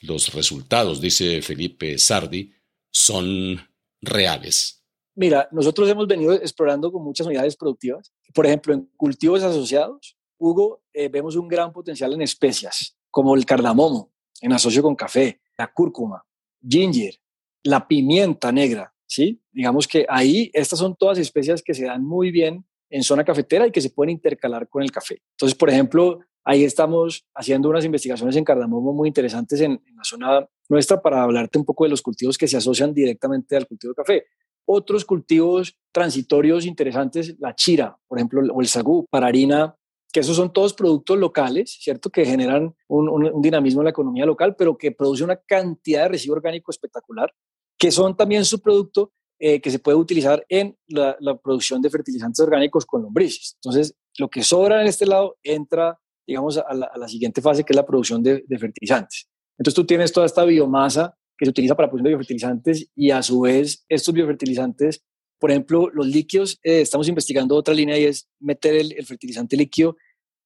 Los 0.01 0.33
resultados, 0.33 0.99
dice 0.99 1.43
Felipe 1.43 1.99
Sardi, 1.99 2.51
son 2.89 3.61
reales. 4.01 4.83
Mira, 5.13 5.47
nosotros 5.51 5.87
hemos 5.87 6.07
venido 6.07 6.33
explorando 6.33 6.91
con 6.91 7.03
muchas 7.03 7.27
unidades 7.27 7.55
productivas. 7.55 8.11
Por 8.33 8.47
ejemplo, 8.47 8.73
en 8.73 8.89
cultivos 8.97 9.43
asociados, 9.43 10.17
Hugo, 10.39 10.81
eh, 10.91 11.09
vemos 11.09 11.35
un 11.35 11.47
gran 11.47 11.71
potencial 11.71 12.11
en 12.13 12.23
especias, 12.23 12.97
como 13.11 13.35
el 13.35 13.45
cardamomo, 13.45 14.11
en 14.41 14.51
asocio 14.51 14.81
con 14.81 14.95
café, 14.95 15.41
la 15.59 15.71
cúrcuma, 15.71 16.25
ginger, 16.67 17.21
la 17.61 17.87
pimienta 17.87 18.51
negra, 18.51 18.95
¿sí? 19.09 19.41
Digamos 19.51 19.87
que 19.87 20.05
ahí 20.07 20.51
estas 20.53 20.79
son 20.79 20.95
todas 20.95 21.17
especias 21.17 21.61
que 21.63 21.73
se 21.73 21.85
dan 21.85 22.05
muy 22.05 22.31
bien 22.31 22.65
en 22.89 23.03
zona 23.03 23.25
cafetera 23.25 23.67
y 23.67 23.71
que 23.71 23.81
se 23.81 23.89
pueden 23.89 24.11
intercalar 24.11 24.69
con 24.69 24.83
el 24.83 24.91
café. 24.91 25.21
Entonces, 25.31 25.57
por 25.57 25.69
ejemplo, 25.69 26.19
ahí 26.43 26.63
estamos 26.63 27.25
haciendo 27.35 27.69
unas 27.69 27.85
investigaciones 27.85 28.35
en 28.35 28.43
cardamomo 28.43 28.93
muy 28.93 29.07
interesantes 29.07 29.59
en, 29.61 29.81
la 29.95 30.03
zona 30.03 30.47
nuestra 30.69 31.01
para 31.01 31.23
hablarte 31.23 31.57
un 31.57 31.65
poco 31.65 31.83
de 31.83 31.89
los 31.89 32.01
cultivos 32.01 32.37
que 32.37 32.47
se 32.47 32.57
asocian 32.57 32.93
directamente 32.93 33.57
al 33.57 33.67
cultivo 33.67 33.91
de 33.91 33.95
café. 33.95 34.25
Otros 34.65 35.03
cultivos 35.03 35.75
transitorios 35.91 36.65
interesantes, 36.65 37.35
la 37.39 37.55
chira, 37.55 37.97
por 38.07 38.19
ejemplo, 38.19 38.41
o 38.53 38.61
el 38.61 38.67
sagú 38.67 39.07
para 39.09 39.27
harina, 39.27 39.75
que 40.11 40.19
esos 40.19 40.35
son 40.35 40.53
todos 40.53 40.73
productos 40.73 41.17
locales, 41.17 41.77
¿cierto? 41.81 42.09
Que 42.09 42.25
generan 42.25 42.75
un, 42.87 43.09
un 43.09 43.41
dinamismo 43.41 43.81
en 43.81 43.85
la 43.85 43.91
economía 43.91 44.25
local, 44.25 44.55
pero 44.55 44.77
que 44.77 44.91
produce 44.91 45.23
una 45.23 45.37
cantidad 45.37 46.03
de 46.03 46.09
residuo 46.09 46.35
orgánico 46.35 46.71
espectacular 46.71 47.33
que 47.79 47.91
son 47.91 48.15
también 48.15 48.45
su 48.45 48.59
producto 48.59 49.13
eh, 49.39 49.61
que 49.61 49.71
se 49.71 49.79
puede 49.79 49.97
utilizar 49.97 50.45
en 50.49 50.77
la, 50.87 51.15
producción 51.41 51.81
de 51.81 51.89
fertilizantes 51.89 52.41
orgánicos 52.41 52.85
con 52.85 53.01
lombrices. 53.01 53.55
Entonces, 53.55 53.95
lo 54.17 54.29
que 54.29 54.43
sobra 54.43 54.81
en 54.81 54.87
este 54.87 55.05
lado 55.05 55.37
entra, 55.41 55.97
digamos, 56.27 56.57
a 56.57 56.73
la, 56.73 57.07
siguiente 57.07 57.41
fase, 57.41 57.63
que 57.63 57.71
es 57.71 57.77
la 57.77 57.85
producción 57.85 58.21
de, 58.21 58.43
fertilizantes. 58.59 59.29
Entonces, 59.57 59.75
tú 59.75 59.85
tienes 59.85 60.11
toda 60.11 60.25
esta 60.25 60.43
biomasa 60.43 61.15
que 61.37 61.45
se 61.45 61.51
utiliza 61.51 61.73
para 61.73 61.85
la 61.85 61.91
producción 61.91 62.11
biofertilizantes 62.11 62.89
y 62.95 63.11
a 63.11 63.23
su 63.23 63.39
vez 63.39 63.85
estos 63.87 64.13
biofertilizantes, 64.13 65.05
por 65.39 65.51
ejemplo, 65.51 65.89
los 65.93 66.05
líquidos, 66.05 66.59
eh, 66.61 66.81
estamos 66.81 67.07
investigando 67.07 67.55
otra 67.55 67.73
línea 67.73 67.97
y 67.97 68.03
es 68.03 68.27
meter 68.41 68.75
el, 68.75 68.91
el 68.91 69.05
fertilizante 69.05 69.55
líquido 69.55 69.95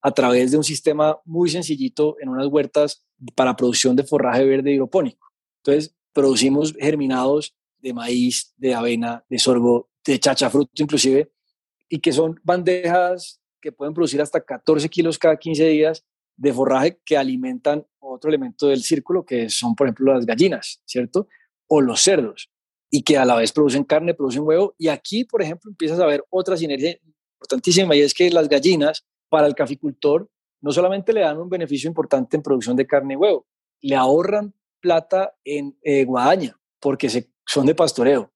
a 0.03 0.11
través 0.11 0.51
de 0.51 0.57
un 0.57 0.63
sistema 0.63 1.17
muy 1.25 1.49
sencillito 1.49 2.15
en 2.19 2.29
unas 2.29 2.45
huertas 2.45 3.07
para 3.33 3.55
producción 3.55 3.95
de 3.95 4.03
forraje 4.03 4.45
verde 4.45 4.71
hidropónico. 4.71 5.29
Entonces, 5.63 5.95
producimos 6.13 6.73
germinados 6.79 7.55
de 7.79 7.93
maíz, 7.93 8.53
de 8.57 8.73
avena, 8.73 9.25
de 9.29 9.39
sorgo, 9.39 9.89
de 10.05 10.19
chachafruto 10.19 10.81
inclusive, 10.81 11.31
y 11.89 11.99
que 11.99 12.13
son 12.13 12.39
bandejas 12.43 13.41
que 13.61 13.71
pueden 13.71 13.93
producir 13.93 14.21
hasta 14.21 14.41
14 14.41 14.89
kilos 14.89 15.17
cada 15.17 15.37
15 15.37 15.67
días 15.67 16.05
de 16.35 16.53
forraje 16.53 16.99
que 17.05 17.17
alimentan 17.17 17.85
otro 17.99 18.29
elemento 18.29 18.67
del 18.67 18.83
círculo, 18.83 19.25
que 19.25 19.49
son, 19.49 19.75
por 19.75 19.87
ejemplo, 19.87 20.13
las 20.13 20.25
gallinas, 20.25 20.81
¿cierto? 20.85 21.27
O 21.67 21.81
los 21.81 22.01
cerdos, 22.01 22.49
y 22.89 23.03
que 23.03 23.17
a 23.17 23.25
la 23.25 23.35
vez 23.35 23.51
producen 23.51 23.83
carne, 23.83 24.13
producen 24.13 24.43
huevo. 24.43 24.75
Y 24.77 24.87
aquí, 24.87 25.23
por 25.23 25.41
ejemplo, 25.41 25.69
empiezas 25.69 25.99
a 25.99 26.05
ver 26.05 26.23
otra 26.29 26.57
sinergia 26.57 26.97
importantísima, 27.35 27.95
y 27.95 28.01
es 28.01 28.13
que 28.13 28.29
las 28.29 28.49
gallinas, 28.49 29.05
para 29.29 29.47
el 29.47 29.55
caficultor, 29.55 30.29
no 30.61 30.71
solamente 30.71 31.13
le 31.13 31.21
dan 31.21 31.37
un 31.37 31.49
beneficio 31.49 31.87
importante 31.87 32.37
en 32.37 32.43
producción 32.43 32.75
de 32.75 32.87
carne 32.87 33.13
y 33.13 33.17
huevo, 33.17 33.45
le 33.81 33.95
ahorran 33.95 34.53
plata 34.83 35.33
en 35.45 35.77
eh, 35.81 36.03
guadaña 36.03 36.59
porque 36.81 37.09
se, 37.09 37.31
son 37.47 37.65
de 37.65 37.73
pastoreo. 37.73 38.33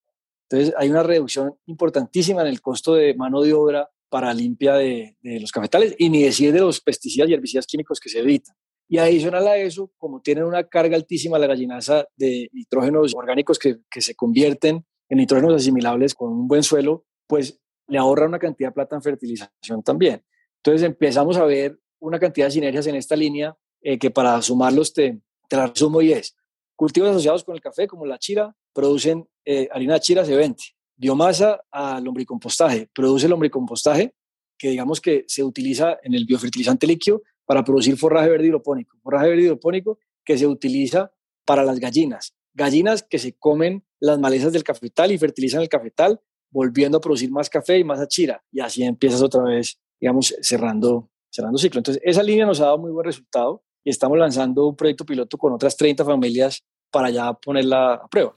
Entonces 0.50 0.74
hay 0.78 0.90
una 0.90 1.04
reducción 1.04 1.54
importantísima 1.66 2.42
en 2.42 2.48
el 2.48 2.62
costo 2.62 2.94
de 2.94 3.14
mano 3.14 3.42
de 3.42 3.54
obra 3.54 3.90
para 4.10 4.34
limpia 4.34 4.76
de, 4.76 5.18
los 5.22 5.52
cafetales 5.52 5.94
y 6.00 6.10
ni 6.10 6.24
decir 6.24 6.54
de 6.54 6.62
los 6.62 6.80
pesticidas 6.80 7.30
y 7.30 7.34
herbicidas 7.34 7.68
químicos 7.68 8.00
que 8.00 8.08
se 8.08 8.20
evitan. 8.20 8.56
Y 8.88 9.00
adicional 9.00 9.46
a 9.46 9.58
eso, 9.58 9.92
como 9.98 10.22
tienen 10.22 10.46
una 10.46 10.64
carga 10.64 10.96
altísima 10.96 11.38
la 11.38 11.48
gallinaza 11.48 12.06
de 12.16 12.50
nitrógenos 12.54 13.14
orgánicos 13.14 13.60
que, 13.60 13.80
que 13.92 14.00
se 14.00 14.16
convierten 14.16 14.86
en 15.10 15.18
nitrógenos 15.18 15.56
asimilables 15.56 16.16
con 16.16 16.32
un 16.32 16.48
buen 16.48 16.64
suelo, 16.64 17.06
pues 17.28 17.60
le 17.88 17.98
ahorra 17.98 18.28
una 18.28 18.40
cantidad 18.40 18.70
de 18.70 18.74
plata 18.74 18.96
en 18.96 19.02
fertilización 19.02 19.84
también. 19.84 20.24
Entonces 20.64 20.88
empezamos 20.88 21.36
a 21.36 21.44
ver 21.44 21.78
una 22.00 22.20
cantidad 22.20 22.48
de 22.48 22.52
sinergias 22.52 22.88
en 22.88 22.96
esta 22.96 23.18
línea 23.18 23.58
eh, 23.82 24.00
que 24.00 24.10
para 24.10 24.42
sumarlos 24.42 24.94
te, 24.94 25.20
te 25.48 25.56
la 25.56 25.68
resumo 25.68 26.02
y 26.02 26.14
es, 26.14 26.36
cultivos 26.76 27.10
asociados 27.10 27.44
con 27.44 27.56
el 27.56 27.62
café, 27.62 27.88
como 27.88 28.06
la 28.06 28.20
chira, 28.20 28.56
producen 28.74 29.28
eh, 29.44 29.68
harina 29.72 30.00
chira, 30.00 30.24
se 30.24 30.36
vende. 30.36 30.64
Biomasa 30.96 31.62
a 31.72 32.00
lombricompostaje, 32.00 32.90
produce 32.94 33.28
lombricompostaje, 33.28 34.14
que 34.58 34.70
digamos 34.70 35.02
que 35.02 35.26
se 35.28 35.44
utiliza 35.44 35.98
en 36.04 36.14
el 36.14 36.26
biofertilizante 36.26 36.88
líquido 36.88 37.22
para 37.46 37.64
producir 37.64 37.98
forraje 37.98 38.30
verde 38.30 38.48
hidropónico. 38.48 38.98
Forraje 39.02 39.30
verde 39.30 39.44
hidropónico 39.44 40.00
que 40.24 40.38
se 40.38 40.48
utiliza 40.48 41.12
para 41.46 41.64
las 41.64 41.80
gallinas. 41.80 42.36
Gallinas 42.54 43.04
que 43.04 43.20
se 43.20 43.34
comen 43.34 43.86
las 44.00 44.20
malezas 44.20 44.54
del 44.54 44.64
cafetal 44.64 45.12
y 45.12 45.18
fertilizan 45.18 45.62
el 45.62 45.70
cafetal, 45.70 46.20
volviendo 46.50 46.98
a 46.98 47.02
producir 47.02 47.32
más 47.32 47.50
café 47.50 47.78
y 47.78 47.84
más 47.84 48.00
achira. 48.00 48.44
Y 48.52 48.60
así 48.60 48.84
empiezas 48.84 49.22
otra 49.22 49.44
vez, 49.44 49.80
digamos, 50.00 50.36
cerrando, 50.42 51.10
cerrando 51.30 51.58
ciclo. 51.58 51.80
Entonces, 51.80 52.02
esa 52.04 52.24
línea 52.24 52.46
nos 52.46 52.60
ha 52.60 52.66
dado 52.66 52.80
muy 52.80 52.92
buen 52.92 53.06
resultado 53.06 53.64
y 53.88 53.90
estamos 53.90 54.18
lanzando 54.18 54.68
un 54.68 54.76
proyecto 54.76 55.06
piloto 55.06 55.38
con 55.38 55.54
otras 55.54 55.78
30 55.78 56.04
familias 56.04 56.62
para 56.92 57.10
ya 57.10 57.32
ponerla 57.32 57.94
a 57.94 58.08
prueba. 58.10 58.36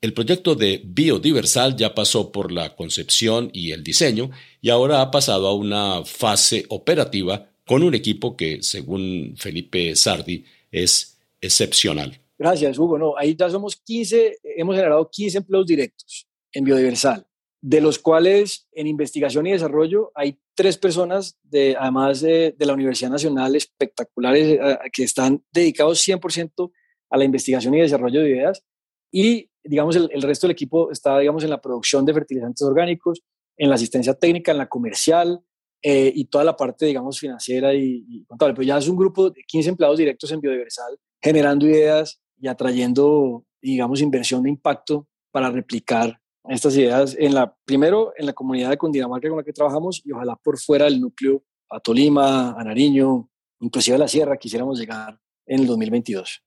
El 0.00 0.14
proyecto 0.14 0.54
de 0.54 0.80
Biodiversal 0.82 1.76
ya 1.76 1.94
pasó 1.94 2.32
por 2.32 2.50
la 2.50 2.74
concepción 2.74 3.50
y 3.52 3.72
el 3.72 3.84
diseño 3.84 4.30
y 4.62 4.70
ahora 4.70 5.02
ha 5.02 5.10
pasado 5.10 5.46
a 5.46 5.54
una 5.54 6.06
fase 6.06 6.64
operativa 6.70 7.50
con 7.66 7.82
un 7.82 7.94
equipo 7.94 8.34
que, 8.34 8.62
según 8.62 9.34
Felipe 9.36 9.94
Sardi, 9.94 10.42
es 10.72 11.18
excepcional. 11.38 12.18
Gracias, 12.38 12.78
Hugo. 12.78 12.96
No, 12.96 13.14
ahí 13.18 13.36
ya 13.38 13.50
somos 13.50 13.76
15, 13.76 14.38
hemos 14.56 14.74
generado 14.74 15.06
15 15.10 15.36
empleos 15.36 15.66
directos 15.66 16.26
en 16.50 16.64
Biodiversal 16.64 17.27
de 17.60 17.80
los 17.80 17.98
cuales 17.98 18.68
en 18.72 18.86
investigación 18.86 19.46
y 19.46 19.52
desarrollo 19.52 20.12
hay 20.14 20.38
tres 20.54 20.78
personas, 20.78 21.38
de, 21.42 21.76
además 21.78 22.20
de, 22.20 22.54
la 22.58 22.74
Universidad 22.74 23.10
Nacional, 23.10 23.56
espectaculares, 23.56 24.58
eh, 24.60 24.78
que 24.92 25.04
están 25.04 25.44
dedicados 25.52 26.06
100% 26.06 26.70
a 27.10 27.16
la 27.16 27.24
investigación 27.24 27.74
y 27.74 27.80
desarrollo 27.80 28.20
de 28.20 28.30
ideas. 28.30 28.64
y, 29.10 29.50
digamos, 29.64 29.96
el, 29.96 30.22
resto 30.22 30.46
del 30.46 30.52
equipo 30.52 30.90
está, 30.90 31.18
digamos, 31.18 31.44
en 31.44 31.50
la 31.50 31.60
producción 31.60 32.04
de 32.04 32.14
fertilizantes 32.14 32.62
orgánicos, 32.62 33.22
en 33.56 33.68
la 33.68 33.74
asistencia 33.74 34.14
técnica, 34.14 34.52
en 34.52 34.58
la 34.58 34.68
comercial 34.68 35.40
eh, 35.82 36.10
y 36.14 36.24
toda 36.26 36.44
la 36.44 36.56
parte, 36.56 36.86
digamos, 36.86 37.18
financiera 37.18 37.74
y, 37.74 38.24
contable. 38.26 38.54
Pero 38.54 38.66
ya 38.66 38.78
es 38.78 38.88
un 38.88 38.96
grupo 38.96 39.30
de 39.30 39.42
15 39.46 39.70
empleados 39.70 39.98
directos 39.98 40.30
en 40.32 40.40
Biodiversal, 40.40 40.98
generando 41.22 41.66
ideas 41.66 42.20
y 42.40 42.48
atrayendo, 42.48 43.44
digamos, 43.60 44.00
inversión 44.00 44.42
de 44.42 44.50
impacto 44.50 45.06
para 45.30 45.50
replicar 45.50 46.20
estas 46.54 46.76
ideas 46.76 47.16
en 47.18 47.34
la, 47.34 47.54
primero 47.64 48.12
en 48.16 48.26
la 48.26 48.32
comunidad 48.32 48.70
de 48.70 48.78
Cundinamarca 48.78 49.28
con 49.28 49.38
la 49.38 49.44
que 49.44 49.52
trabajamos 49.52 50.02
y 50.04 50.12
ojalá 50.12 50.36
por 50.36 50.58
fuera 50.58 50.86
del 50.86 51.00
núcleo 51.00 51.42
a 51.70 51.80
Tolima, 51.80 52.52
a 52.58 52.64
Nariño, 52.64 53.28
inclusive 53.60 53.96
a 53.96 53.98
la 53.98 54.08
Sierra, 54.08 54.36
quisiéramos 54.36 54.78
llegar 54.78 55.18
en 55.46 55.60
el 55.60 55.66
2022. 55.66 56.42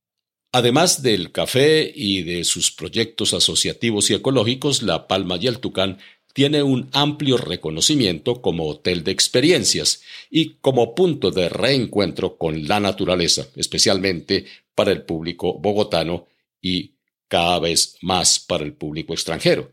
Además 0.53 1.01
del 1.01 1.31
café 1.31 1.91
y 1.95 2.23
de 2.23 2.43
sus 2.43 2.71
proyectos 2.71 3.33
asociativos 3.33 4.09
y 4.09 4.15
ecológicos, 4.15 4.83
La 4.83 5.07
Palma 5.07 5.37
y 5.37 5.47
el 5.47 5.59
Tucán 5.59 5.97
tiene 6.33 6.63
un 6.63 6.89
amplio 6.93 7.37
reconocimiento 7.37 8.41
como 8.41 8.67
hotel 8.67 9.03
de 9.03 9.11
experiencias 9.11 10.01
y 10.29 10.55
como 10.55 10.95
punto 10.95 11.31
de 11.31 11.49
reencuentro 11.49 12.37
con 12.37 12.67
la 12.67 12.79
naturaleza, 12.79 13.47
especialmente 13.55 14.45
para 14.75 14.91
el 14.91 15.03
público 15.03 15.57
bogotano 15.59 16.27
y 16.61 16.95
cada 17.27 17.59
vez 17.59 17.97
más 18.01 18.39
para 18.39 18.63
el 18.63 18.73
público 18.73 19.13
extranjero. 19.13 19.71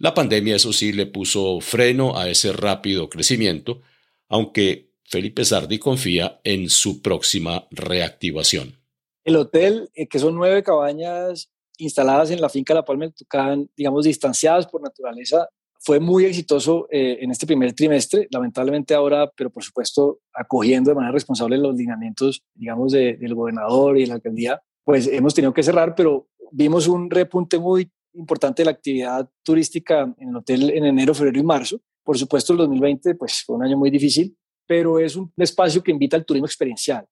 La 0.00 0.14
pandemia, 0.14 0.56
eso 0.56 0.72
sí, 0.72 0.94
le 0.94 1.04
puso 1.04 1.60
freno 1.60 2.16
a 2.16 2.26
ese 2.30 2.52
rápido 2.54 3.10
crecimiento, 3.10 3.82
aunque 4.30 4.94
Felipe 5.04 5.44
Sardi 5.44 5.78
confía 5.78 6.40
en 6.42 6.70
su 6.70 7.02
próxima 7.02 7.66
reactivación. 7.70 8.76
El 9.24 9.36
hotel, 9.36 9.90
eh, 9.94 10.08
que 10.08 10.18
son 10.18 10.36
nueve 10.36 10.62
cabañas 10.62 11.50
instaladas 11.76 12.30
en 12.30 12.40
la 12.40 12.48
finca 12.48 12.72
La 12.72 12.86
Palma 12.86 13.04
del 13.04 13.14
Tucán, 13.14 13.68
digamos, 13.76 14.06
distanciadas 14.06 14.66
por 14.66 14.80
naturaleza, 14.80 15.46
fue 15.78 16.00
muy 16.00 16.24
exitoso 16.24 16.88
eh, 16.90 17.18
en 17.20 17.30
este 17.30 17.46
primer 17.46 17.74
trimestre, 17.74 18.26
lamentablemente 18.30 18.94
ahora, 18.94 19.30
pero 19.36 19.50
por 19.50 19.62
supuesto 19.62 20.20
acogiendo 20.32 20.90
de 20.90 20.94
manera 20.94 21.12
responsable 21.12 21.58
los 21.58 21.74
lineamientos, 21.74 22.42
digamos, 22.54 22.92
del 22.92 23.34
gobernador 23.34 23.98
y 23.98 24.02
de 24.02 24.06
la 24.06 24.14
alcaldía, 24.14 24.62
pues 24.82 25.06
hemos 25.08 25.34
tenido 25.34 25.52
que 25.52 25.62
cerrar, 25.62 25.94
pero 25.94 26.26
vimos 26.52 26.88
un 26.88 27.10
repunte 27.10 27.58
muy 27.58 27.90
importante 28.14 28.62
de 28.62 28.66
la 28.66 28.72
actividad 28.72 29.30
turística 29.42 30.12
en 30.18 30.28
el 30.28 30.36
hotel 30.36 30.70
en 30.70 30.84
enero, 30.84 31.14
febrero 31.14 31.38
y 31.38 31.44
marzo. 31.44 31.80
Por 32.02 32.18
supuesto, 32.18 32.52
el 32.52 32.58
2020 32.58 33.14
pues, 33.14 33.42
fue 33.44 33.56
un 33.56 33.64
año 33.64 33.76
muy 33.76 33.90
difícil, 33.90 34.36
pero 34.66 34.98
es 34.98 35.16
un 35.16 35.32
espacio 35.36 35.82
que 35.82 35.90
invita 35.90 36.16
al 36.16 36.24
turismo 36.24 36.46
experiencial. 36.46 37.06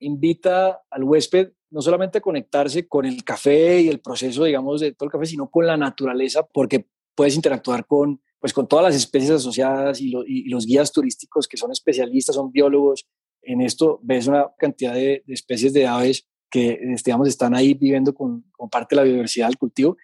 Invita 0.00 0.82
al 0.90 1.04
huésped 1.04 1.52
no 1.70 1.82
solamente 1.82 2.18
a 2.18 2.20
conectarse 2.20 2.86
con 2.88 3.04
el 3.04 3.24
café 3.24 3.80
y 3.80 3.88
el 3.88 4.00
proceso, 4.00 4.44
digamos, 4.44 4.80
de 4.80 4.92
todo 4.92 5.06
el 5.06 5.12
café, 5.12 5.26
sino 5.26 5.50
con 5.50 5.66
la 5.66 5.76
naturaleza, 5.76 6.46
porque 6.46 6.86
puedes 7.14 7.36
interactuar 7.36 7.86
con, 7.86 8.20
pues, 8.40 8.52
con 8.52 8.66
todas 8.68 8.84
las 8.84 8.94
especies 8.94 9.30
asociadas 9.30 10.00
y, 10.00 10.10
los 10.48 10.66
guías 10.66 10.92
turísticos 10.92 11.46
que 11.46 11.56
son 11.56 11.72
especialistas, 11.72 12.36
son 12.36 12.52
biólogos. 12.52 13.06
En 13.42 13.60
esto 13.60 14.00
ves 14.02 14.26
una 14.26 14.50
cantidad 14.58 14.94
de, 14.94 15.22
especies 15.26 15.72
de 15.72 15.86
aves 15.86 16.26
que 16.50 16.80
digamos, 17.04 17.28
están 17.28 17.54
ahí 17.54 17.74
viviendo 17.74 18.14
con, 18.14 18.44
parte 18.70 18.94
de 18.94 18.96
la 18.96 19.04
biodiversidad 19.04 19.48
del 19.48 19.58
cultivo. 19.58 19.96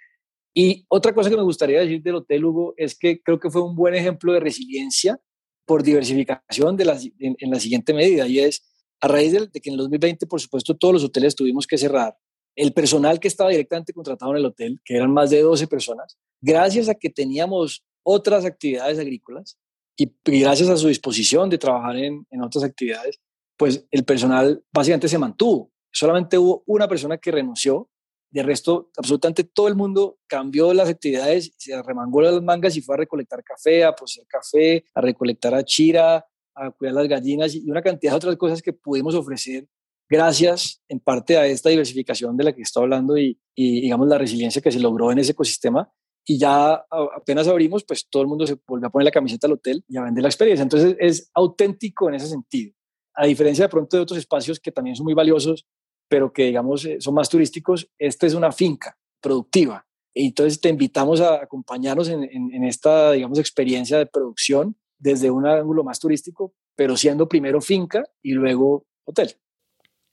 Y 0.55 0.87
otra 0.89 1.13
cosa 1.13 1.29
que 1.29 1.37
me 1.37 1.43
gustaría 1.43 1.81
decir 1.81 2.01
del 2.01 2.15
Hotel 2.15 2.45
Hugo 2.45 2.75
es 2.77 2.97
que 2.97 3.21
creo 3.21 3.41
que 3.41 3.51
fue 3.51 3.63
un 3.63 3.75
buen 3.75 3.95
ejemplo 3.95 4.33
de 4.33 4.41
resiliencia 4.41 5.21
por 5.67 5.83
diversificación 5.83 6.77
en, 6.79 7.51
la 7.51 7.61
siguiente 7.61 7.93
medida, 7.93 8.29
y 8.29 8.39
es 8.39 8.65
a 9.01 9.09
raíz 9.09 9.33
de, 9.33 9.49
que 9.61 9.71
en 9.71 9.75
el 9.75 9.79
2020, 9.79 10.27
por 10.27 10.41
supuesto, 10.41 10.77
todos 10.77 10.95
los 10.95 11.05
hoteles 11.05 11.35
tuvimos 11.35 11.67
que 11.67 11.79
cerrar, 11.79 12.17
el 12.55 12.73
personal 12.73 13.19
que 13.19 13.29
estaba 13.29 13.51
directamente 13.51 13.93
contratado 13.93 14.33
en 14.33 14.39
el 14.39 14.47
hotel, 14.47 14.81
que 14.85 14.97
eran 14.97 15.11
más 15.11 15.31
de 15.31 15.41
12 15.41 15.67
personas, 15.67 16.19
gracias 16.41 16.89
a 16.89 16.95
que 16.95 17.11
teníamos 17.11 17.85
otras 18.05 18.45
actividades 18.45 18.99
agrícolas 18.99 19.59
y, 19.97 20.13
gracias 20.25 20.69
a 20.69 20.77
su 20.77 20.89
disposición 20.89 21.51
de 21.51 21.59
trabajar 21.59 21.97
en, 21.97 22.27
en 22.31 22.43
otras 22.43 22.63
actividades, 22.63 23.19
pues 23.57 23.87
el 23.91 24.05
personal 24.05 24.63
básicamente 24.73 25.09
se 25.09 25.19
mantuvo. 25.19 25.73
Solamente 25.91 26.39
hubo 26.39 26.63
una 26.67 26.87
persona 26.87 27.19
que 27.19 27.31
renunció, 27.31 27.89
de 28.35 28.43
resto, 28.43 28.91
absolutamente 28.97 29.45
todo 29.45 29.69
el 29.69 29.77
mundo 29.77 30.19
cambió 30.27 30.75
las 30.75 30.89
actividades, 30.89 31.53
se 31.57 31.81
remangó 31.81 32.21
las 32.21 32.43
mangas 32.43 32.77
y 32.77 32.81
fue 32.81 32.97
a 32.97 32.99
recolectar 32.99 33.45
café, 33.45 33.85
a 33.85 33.95
procesar 33.95 34.27
café, 34.27 34.85
a 34.93 35.01
recolectar 35.01 35.55
achira, 35.55 36.27
a 36.57 36.71
cuidar 36.73 36.97
las 36.97 37.07
gallinas 37.07 37.55
y 37.55 37.71
una 37.71 37.81
cantidad 37.81 38.11
de 38.11 38.17
otras 38.17 38.37
cosas 38.37 38.61
que 38.61 38.73
pudimos 38.73 39.15
ofrecer 39.15 39.69
gracias 40.09 40.83
en 40.89 40.99
parte 40.99 41.37
a 41.37 41.47
esta 41.47 41.71
diversificación 41.71 42.37
de 42.37 42.43
la 42.43 42.53
que 42.53 42.63
estoy 42.63 42.83
hablando 42.83 43.17
y, 43.17 43.39
digamos 43.55 44.09
la 44.09 44.19
resiliencia 44.19 44.61
que 44.61 44.73
se 44.73 44.81
logró 44.81 45.13
en 45.13 45.21
ese 45.21 45.31
ecosistema. 45.31 45.89
Y 46.27 46.37
ya 46.37 46.85
apenas 47.17 47.47
abrimos, 47.47 47.85
pues 47.85 48.09
todo 48.11 48.23
el 48.23 48.29
mundo 48.29 48.49
se 48.49 48.57
volvió 48.67 48.89
a 48.89 48.91
poner 48.91 49.05
la 49.05 49.13
camiseta 49.13 49.47
al 49.47 49.53
hotel 49.53 49.85
y 49.87 49.97
a 49.97 50.03
vender 50.03 50.23
la 50.23 50.29
experiencia. 50.29 50.65
Entonces 50.65 50.97
es 50.99 51.31
auténtico 51.35 52.09
en 52.09 52.17
ese 52.17 52.27
sentido. 52.27 52.75
A 53.15 53.27
diferencia 53.27 53.67
de 53.67 53.69
pronto 53.69 53.97
de 53.97 54.03
otros 54.03 54.19
espacios 54.19 54.59
que 54.59 54.73
también 54.73 54.97
son 54.97 55.05
muy 55.05 55.15
valiosos, 55.15 55.67
pero 56.09 56.33
que 56.33 56.47
digamos 56.47 56.85
eh, 56.85 56.97
son 57.01 57.15
más 57.15 57.29
turísticos, 57.29 57.89
esta 57.99 58.27
es 58.27 58.35
una 58.35 58.53
finca 58.53 58.99
productiva. 59.21 59.87
Entonces 60.15 60.61
te 60.61 60.69
invitamos 60.69 61.21
a 61.21 61.43
acompañarnos 61.43 62.09
en 62.09 62.63
esta, 62.63 63.13
digamos, 63.13 63.41
experiencia 63.41 63.99
de 63.99 64.07
producción 64.07 64.77
desde 64.97 65.29
un 65.29 65.45
ángulo 65.45 65.83
más 65.83 65.99
turístico, 65.99 66.55
pero 66.77 66.97
siendo 66.97 67.29
primero 67.29 67.61
finca 67.61 68.05
y 68.23 68.33
luego 68.33 68.87
hotel. 69.05 69.35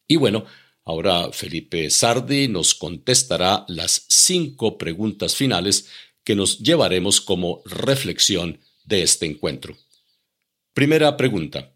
Y 0.08 0.18
bueno, 0.18 0.44
ahora 0.84 1.32
Felipe 1.32 1.90
Sardi 1.90 2.48
nos 2.48 2.76
contestará 2.76 3.64
las 3.70 4.06
cinco 4.10 4.78
preguntas 4.78 5.36
finales 5.36 5.90
que 6.24 6.36
nos 6.36 6.60
llevaremos 6.60 7.22
como 7.22 7.62
reflexión 7.66 8.60
de 8.84 9.04
este 9.04 9.26
encuentro. 9.26 9.76
Primera 10.74 11.16
pregunta. 11.16 11.71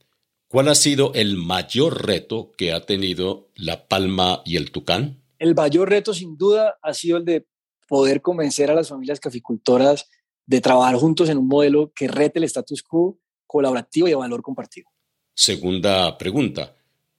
¿Cuál 0.55 0.69
ha 0.69 0.75
sido 0.75 1.11
el 1.15 1.35
mayor 1.35 2.05
reto 2.05 2.53
que 2.57 2.71
ha 2.71 2.85
tenido 2.85 3.49
La 3.55 3.89
Palma 3.89 4.41
y 4.45 4.55
el 4.55 4.71
Tucán? 4.71 5.21
El 5.37 5.53
mayor 5.53 5.89
reto, 5.89 6.13
sin 6.13 6.37
duda, 6.37 6.77
ha 6.81 6.93
sido 6.93 7.17
el 7.17 7.25
de 7.25 7.45
poder 7.89 8.21
convencer 8.21 8.71
a 8.71 8.73
las 8.73 8.87
familias 8.87 9.19
caficultoras 9.19 10.09
de 10.45 10.61
trabajar 10.61 10.95
juntos 10.95 11.27
en 11.27 11.39
un 11.39 11.49
modelo 11.49 11.91
que 11.93 12.07
rete 12.07 12.39
el 12.39 12.45
status 12.45 12.83
quo 12.83 13.19
colaborativo 13.45 14.07
y 14.07 14.11
de 14.11 14.15
valor 14.15 14.41
compartido. 14.41 14.87
Segunda 15.33 16.17
pregunta. 16.17 16.73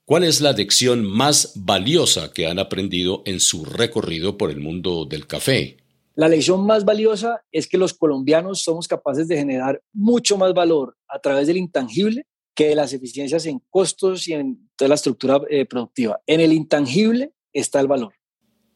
¿Cuál 0.07 0.25
es 0.25 0.41
la 0.41 0.53
lección 0.53 1.05
más 1.05 1.53
valiosa 1.57 2.33
que 2.33 2.47
han 2.47 2.59
aprendido 2.59 3.23
en 3.27 3.41
su 3.41 3.67
recorrido 3.67 4.39
por 4.39 4.51
el 4.51 4.61
mundo 4.61 5.05
del 5.05 5.27
café? 5.27 5.77
La 6.15 6.31
lección 6.31 6.65
más 6.65 6.87
valiosa 6.87 7.45
es 7.53 7.69
que 7.69 7.77
los 7.77 7.93
colombianos 7.93 8.63
somos 8.63 8.89
capaces 8.89 9.29
de 9.29 9.37
generar 9.37 9.83
mucho 9.93 10.39
más 10.39 10.55
valor 10.55 10.97
a 11.07 11.19
través 11.19 11.49
del 11.49 11.59
intangible 11.59 12.25
que 12.57 12.69
de 12.69 12.75
las 12.75 12.93
eficiencias 12.93 13.47
en 13.47 13.63
costos 13.71 14.27
y 14.27 14.33
en 14.33 14.69
toda 14.77 14.89
la 14.89 14.95
estructura 14.97 15.41
eh, 15.51 15.67
productiva. 15.67 16.21
En 16.27 16.41
el 16.41 16.53
intangible 16.53 17.33
está 17.53 17.79
el 17.81 17.87
valor. 17.87 18.15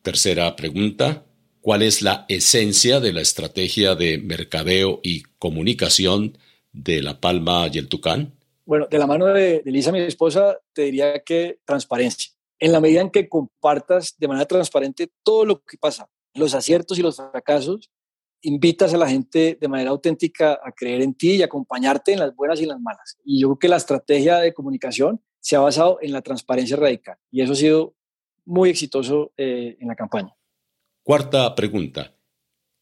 Tercera 0.03 0.55
pregunta. 0.55 1.27
¿Cuál 1.63 1.83
es 1.83 2.01
la 2.03 2.27
esencia 2.29 3.01
de 3.01 3.13
la 3.13 3.21
estrategia 3.21 3.95
de 3.95 4.19
mercadeo 4.19 5.01
y 5.03 5.23
comunicación 5.39 6.39
de 6.73 7.03
La 7.03 7.21
Palma 7.21 7.69
y 7.73 7.79
el 7.79 7.89
Tucán? 7.89 8.39
Bueno, 8.65 8.87
de 8.91 8.99
la 8.99 9.07
mano 9.07 9.27
de, 9.27 9.61
de 9.61 9.71
Lisa, 9.71 9.93
mi 9.93 10.01
esposa, 10.01 10.59
te 10.73 10.83
diría 10.83 11.21
que 11.21 11.59
transparencia. 11.65 12.33
En 12.59 12.73
la 12.73 12.81
medida 12.81 13.01
en 13.01 13.11
que 13.11 13.29
compartas 13.29 14.15
de 14.19 14.29
manera 14.29 14.47
transparente 14.47 15.11
todo 15.23 15.45
lo 15.45 15.63
que 15.65 15.77
pasa, 15.79 16.09
los 16.35 16.55
aciertos 16.55 16.99
y 16.99 17.03
los 17.03 17.17
fracasos, 17.17 17.91
invitas 18.43 18.95
a 18.95 18.97
la 18.97 19.09
gente 19.09 19.59
de 19.61 19.69
manera 19.69 19.91
auténtica 19.91 20.59
a 20.63 20.73
creer 20.73 21.03
en 21.03 21.15
ti 21.15 21.37
y 21.37 21.43
acompañarte 21.43 22.13
en 22.13 22.21
las 22.21 22.35
buenas 22.35 22.61
y 22.61 22.65
en 22.65 22.71
las 22.71 22.81
malas. 22.81 23.19
Y 23.25 23.41
yo 23.41 23.49
creo 23.49 23.59
que 23.59 23.69
la 23.69 23.77
estrategia 23.77 24.39
de 24.39 24.55
comunicación 24.55 25.21
se 25.41 25.57
ha 25.57 25.61
basado 25.61 25.99
en 26.03 26.13
la 26.13 26.23
transparencia 26.23 26.77
radical 26.77 27.17
y 27.31 27.43
eso 27.43 27.53
ha 27.53 27.57
sido 27.57 27.95
muy 28.45 28.71
exitoso 28.71 29.33
eh, 29.37 29.77
en 29.81 29.89
la 29.89 29.95
campaña. 29.95 30.35
Cuarta 31.03 31.55
pregunta. 31.55 32.15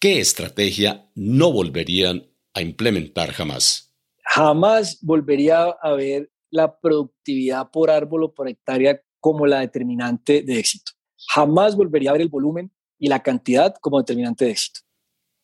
¿Qué 0.00 0.20
estrategia 0.20 1.10
no 1.14 1.52
volverían 1.52 2.26
a 2.54 2.62
implementar 2.62 3.32
jamás? 3.32 3.88
jamás 4.28 4.98
volvería 5.00 5.70
a 5.70 5.92
ver 5.94 6.30
la 6.50 6.78
productividad 6.78 7.70
por 7.70 7.90
árbol 7.90 8.24
o 8.24 8.34
por 8.34 8.48
hectárea 8.48 9.00
como 9.20 9.46
la 9.46 9.60
determinante 9.60 10.42
de 10.42 10.58
éxito. 10.58 10.92
Jamás 11.28 11.74
volvería 11.74 12.10
a 12.10 12.12
ver 12.12 12.22
el 12.22 12.28
volumen 12.28 12.70
y 12.98 13.08
la 13.08 13.22
cantidad 13.22 13.74
como 13.80 13.98
determinante 13.98 14.44
de 14.44 14.50
éxito. 14.52 14.80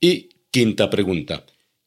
Y 0.01 0.29
quinta 0.51 0.91
pregunta, 0.91 1.45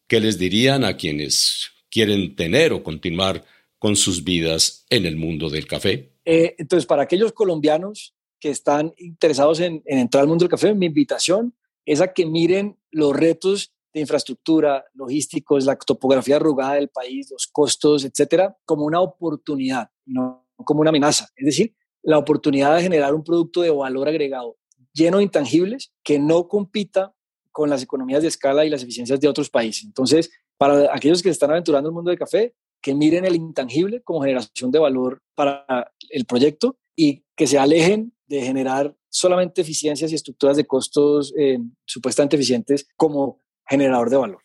¿qué 0.07 0.19
les 0.19 0.37
dirían 0.37 0.83
a 0.83 0.97
quienes 0.97 1.71
quieren 1.89 2.35
tener 2.35 2.73
o 2.73 2.83
continuar 2.83 3.45
con 3.79 3.95
sus 3.95 4.23
vidas 4.23 4.85
en 4.89 5.05
el 5.05 5.17
mundo 5.17 5.49
del 5.49 5.67
café? 5.67 6.13
Eh, 6.25 6.55
entonces, 6.57 6.85
para 6.85 7.03
aquellos 7.03 7.31
colombianos 7.31 8.15
que 8.39 8.49
están 8.49 8.93
interesados 8.97 9.59
en, 9.59 9.81
en 9.85 9.99
entrar 9.99 10.21
al 10.21 10.27
mundo 10.27 10.43
del 10.43 10.49
café, 10.49 10.73
mi 10.73 10.87
invitación 10.87 11.55
es 11.85 12.01
a 12.01 12.13
que 12.13 12.25
miren 12.25 12.77
los 12.91 13.15
retos 13.15 13.73
de 13.93 14.01
infraestructura, 14.01 14.85
logísticos, 14.93 15.65
la 15.65 15.77
topografía 15.77 16.35
arrugada 16.35 16.73
del 16.73 16.89
país, 16.89 17.29
los 17.31 17.47
costos, 17.47 18.03
etcétera, 18.03 18.57
como 18.65 18.85
una 18.85 18.99
oportunidad, 18.99 19.89
no 20.05 20.45
como 20.55 20.81
una 20.81 20.89
amenaza. 20.89 21.29
Es 21.35 21.45
decir, 21.45 21.75
la 22.03 22.17
oportunidad 22.17 22.75
de 22.75 22.83
generar 22.83 23.13
un 23.13 23.23
producto 23.23 23.61
de 23.61 23.71
valor 23.71 24.07
agregado 24.07 24.57
lleno 24.93 25.17
de 25.17 25.23
intangibles 25.23 25.93
que 26.03 26.19
no 26.19 26.47
compita 26.47 27.13
con 27.57 27.71
las 27.71 27.81
economías 27.81 28.21
de 28.21 28.27
escala 28.27 28.67
y 28.67 28.69
las 28.69 28.83
eficiencias 28.83 29.19
de 29.19 29.27
otros 29.27 29.49
países. 29.49 29.83
Entonces, 29.83 30.29
para 30.59 30.93
aquellos 30.93 31.23
que 31.23 31.29
están 31.29 31.49
aventurando 31.49 31.89
el 31.89 31.95
mundo 31.95 32.11
del 32.11 32.19
café, 32.19 32.53
que 32.83 32.93
miren 32.93 33.25
el 33.25 33.33
intangible 33.33 34.03
como 34.03 34.21
generación 34.21 34.69
de 34.69 34.77
valor 34.77 35.23
para 35.33 35.65
el 36.11 36.25
proyecto 36.25 36.77
y 36.95 37.23
que 37.35 37.47
se 37.47 37.57
alejen 37.57 38.13
de 38.27 38.43
generar 38.43 38.95
solamente 39.09 39.61
eficiencias 39.61 40.11
y 40.11 40.15
estructuras 40.15 40.55
de 40.55 40.67
costos 40.67 41.33
eh, 41.35 41.57
supuestamente 41.83 42.35
eficientes 42.35 42.87
como 42.95 43.41
generador 43.67 44.11
de 44.11 44.17
valor. 44.17 44.41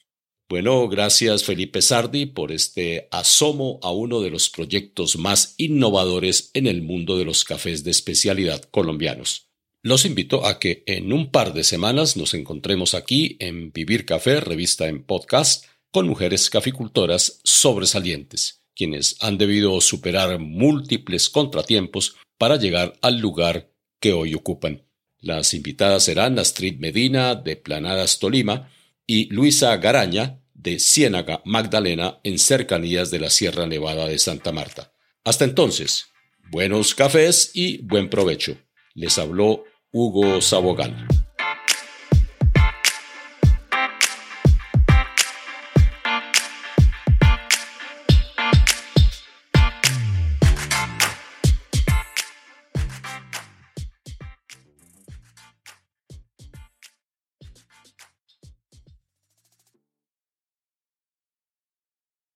Bueno, 0.48 0.88
gracias 0.88 1.44
Felipe 1.44 1.82
Sardi 1.82 2.24
por 2.24 2.50
este 2.50 3.08
asomo 3.10 3.78
a 3.82 3.92
uno 3.92 4.22
de 4.22 4.30
los 4.30 4.48
proyectos 4.48 5.18
más 5.18 5.54
innovadores 5.58 6.50
en 6.54 6.66
el 6.66 6.80
mundo 6.80 7.18
de 7.18 7.26
los 7.26 7.44
cafés 7.44 7.84
de 7.84 7.90
especialidad 7.90 8.62
colombianos. 8.70 9.51
Los 9.84 10.04
invito 10.04 10.46
a 10.46 10.60
que 10.60 10.84
en 10.86 11.12
un 11.12 11.32
par 11.32 11.54
de 11.54 11.64
semanas 11.64 12.16
nos 12.16 12.34
encontremos 12.34 12.94
aquí 12.94 13.36
en 13.40 13.72
Vivir 13.72 14.06
Café, 14.06 14.38
revista 14.38 14.86
en 14.86 15.02
podcast, 15.02 15.64
con 15.90 16.06
mujeres 16.06 16.50
caficultoras 16.50 17.40
sobresalientes, 17.42 18.62
quienes 18.76 19.16
han 19.20 19.38
debido 19.38 19.80
superar 19.80 20.38
múltiples 20.38 21.28
contratiempos 21.28 22.14
para 22.38 22.58
llegar 22.58 22.92
al 23.02 23.18
lugar 23.18 23.72
que 23.98 24.12
hoy 24.12 24.34
ocupan. 24.34 24.86
Las 25.18 25.52
invitadas 25.52 26.04
serán 26.04 26.38
Astrid 26.38 26.78
Medina, 26.78 27.34
de 27.34 27.56
Planadas 27.56 28.20
Tolima, 28.20 28.70
y 29.04 29.24
Luisa 29.34 29.76
Garaña, 29.78 30.38
de 30.54 30.78
Ciénaga 30.78 31.42
Magdalena, 31.44 32.20
en 32.22 32.38
cercanías 32.38 33.10
de 33.10 33.18
la 33.18 33.30
Sierra 33.30 33.66
Nevada 33.66 34.06
de 34.06 34.20
Santa 34.20 34.52
Marta. 34.52 34.92
Hasta 35.24 35.44
entonces, 35.44 36.06
buenos 36.52 36.94
cafés 36.94 37.50
y 37.52 37.78
buen 37.78 38.08
provecho. 38.08 38.56
Les 38.94 39.18
habló 39.18 39.64
Hugo 39.92 40.40
Sabogal. 40.40 40.94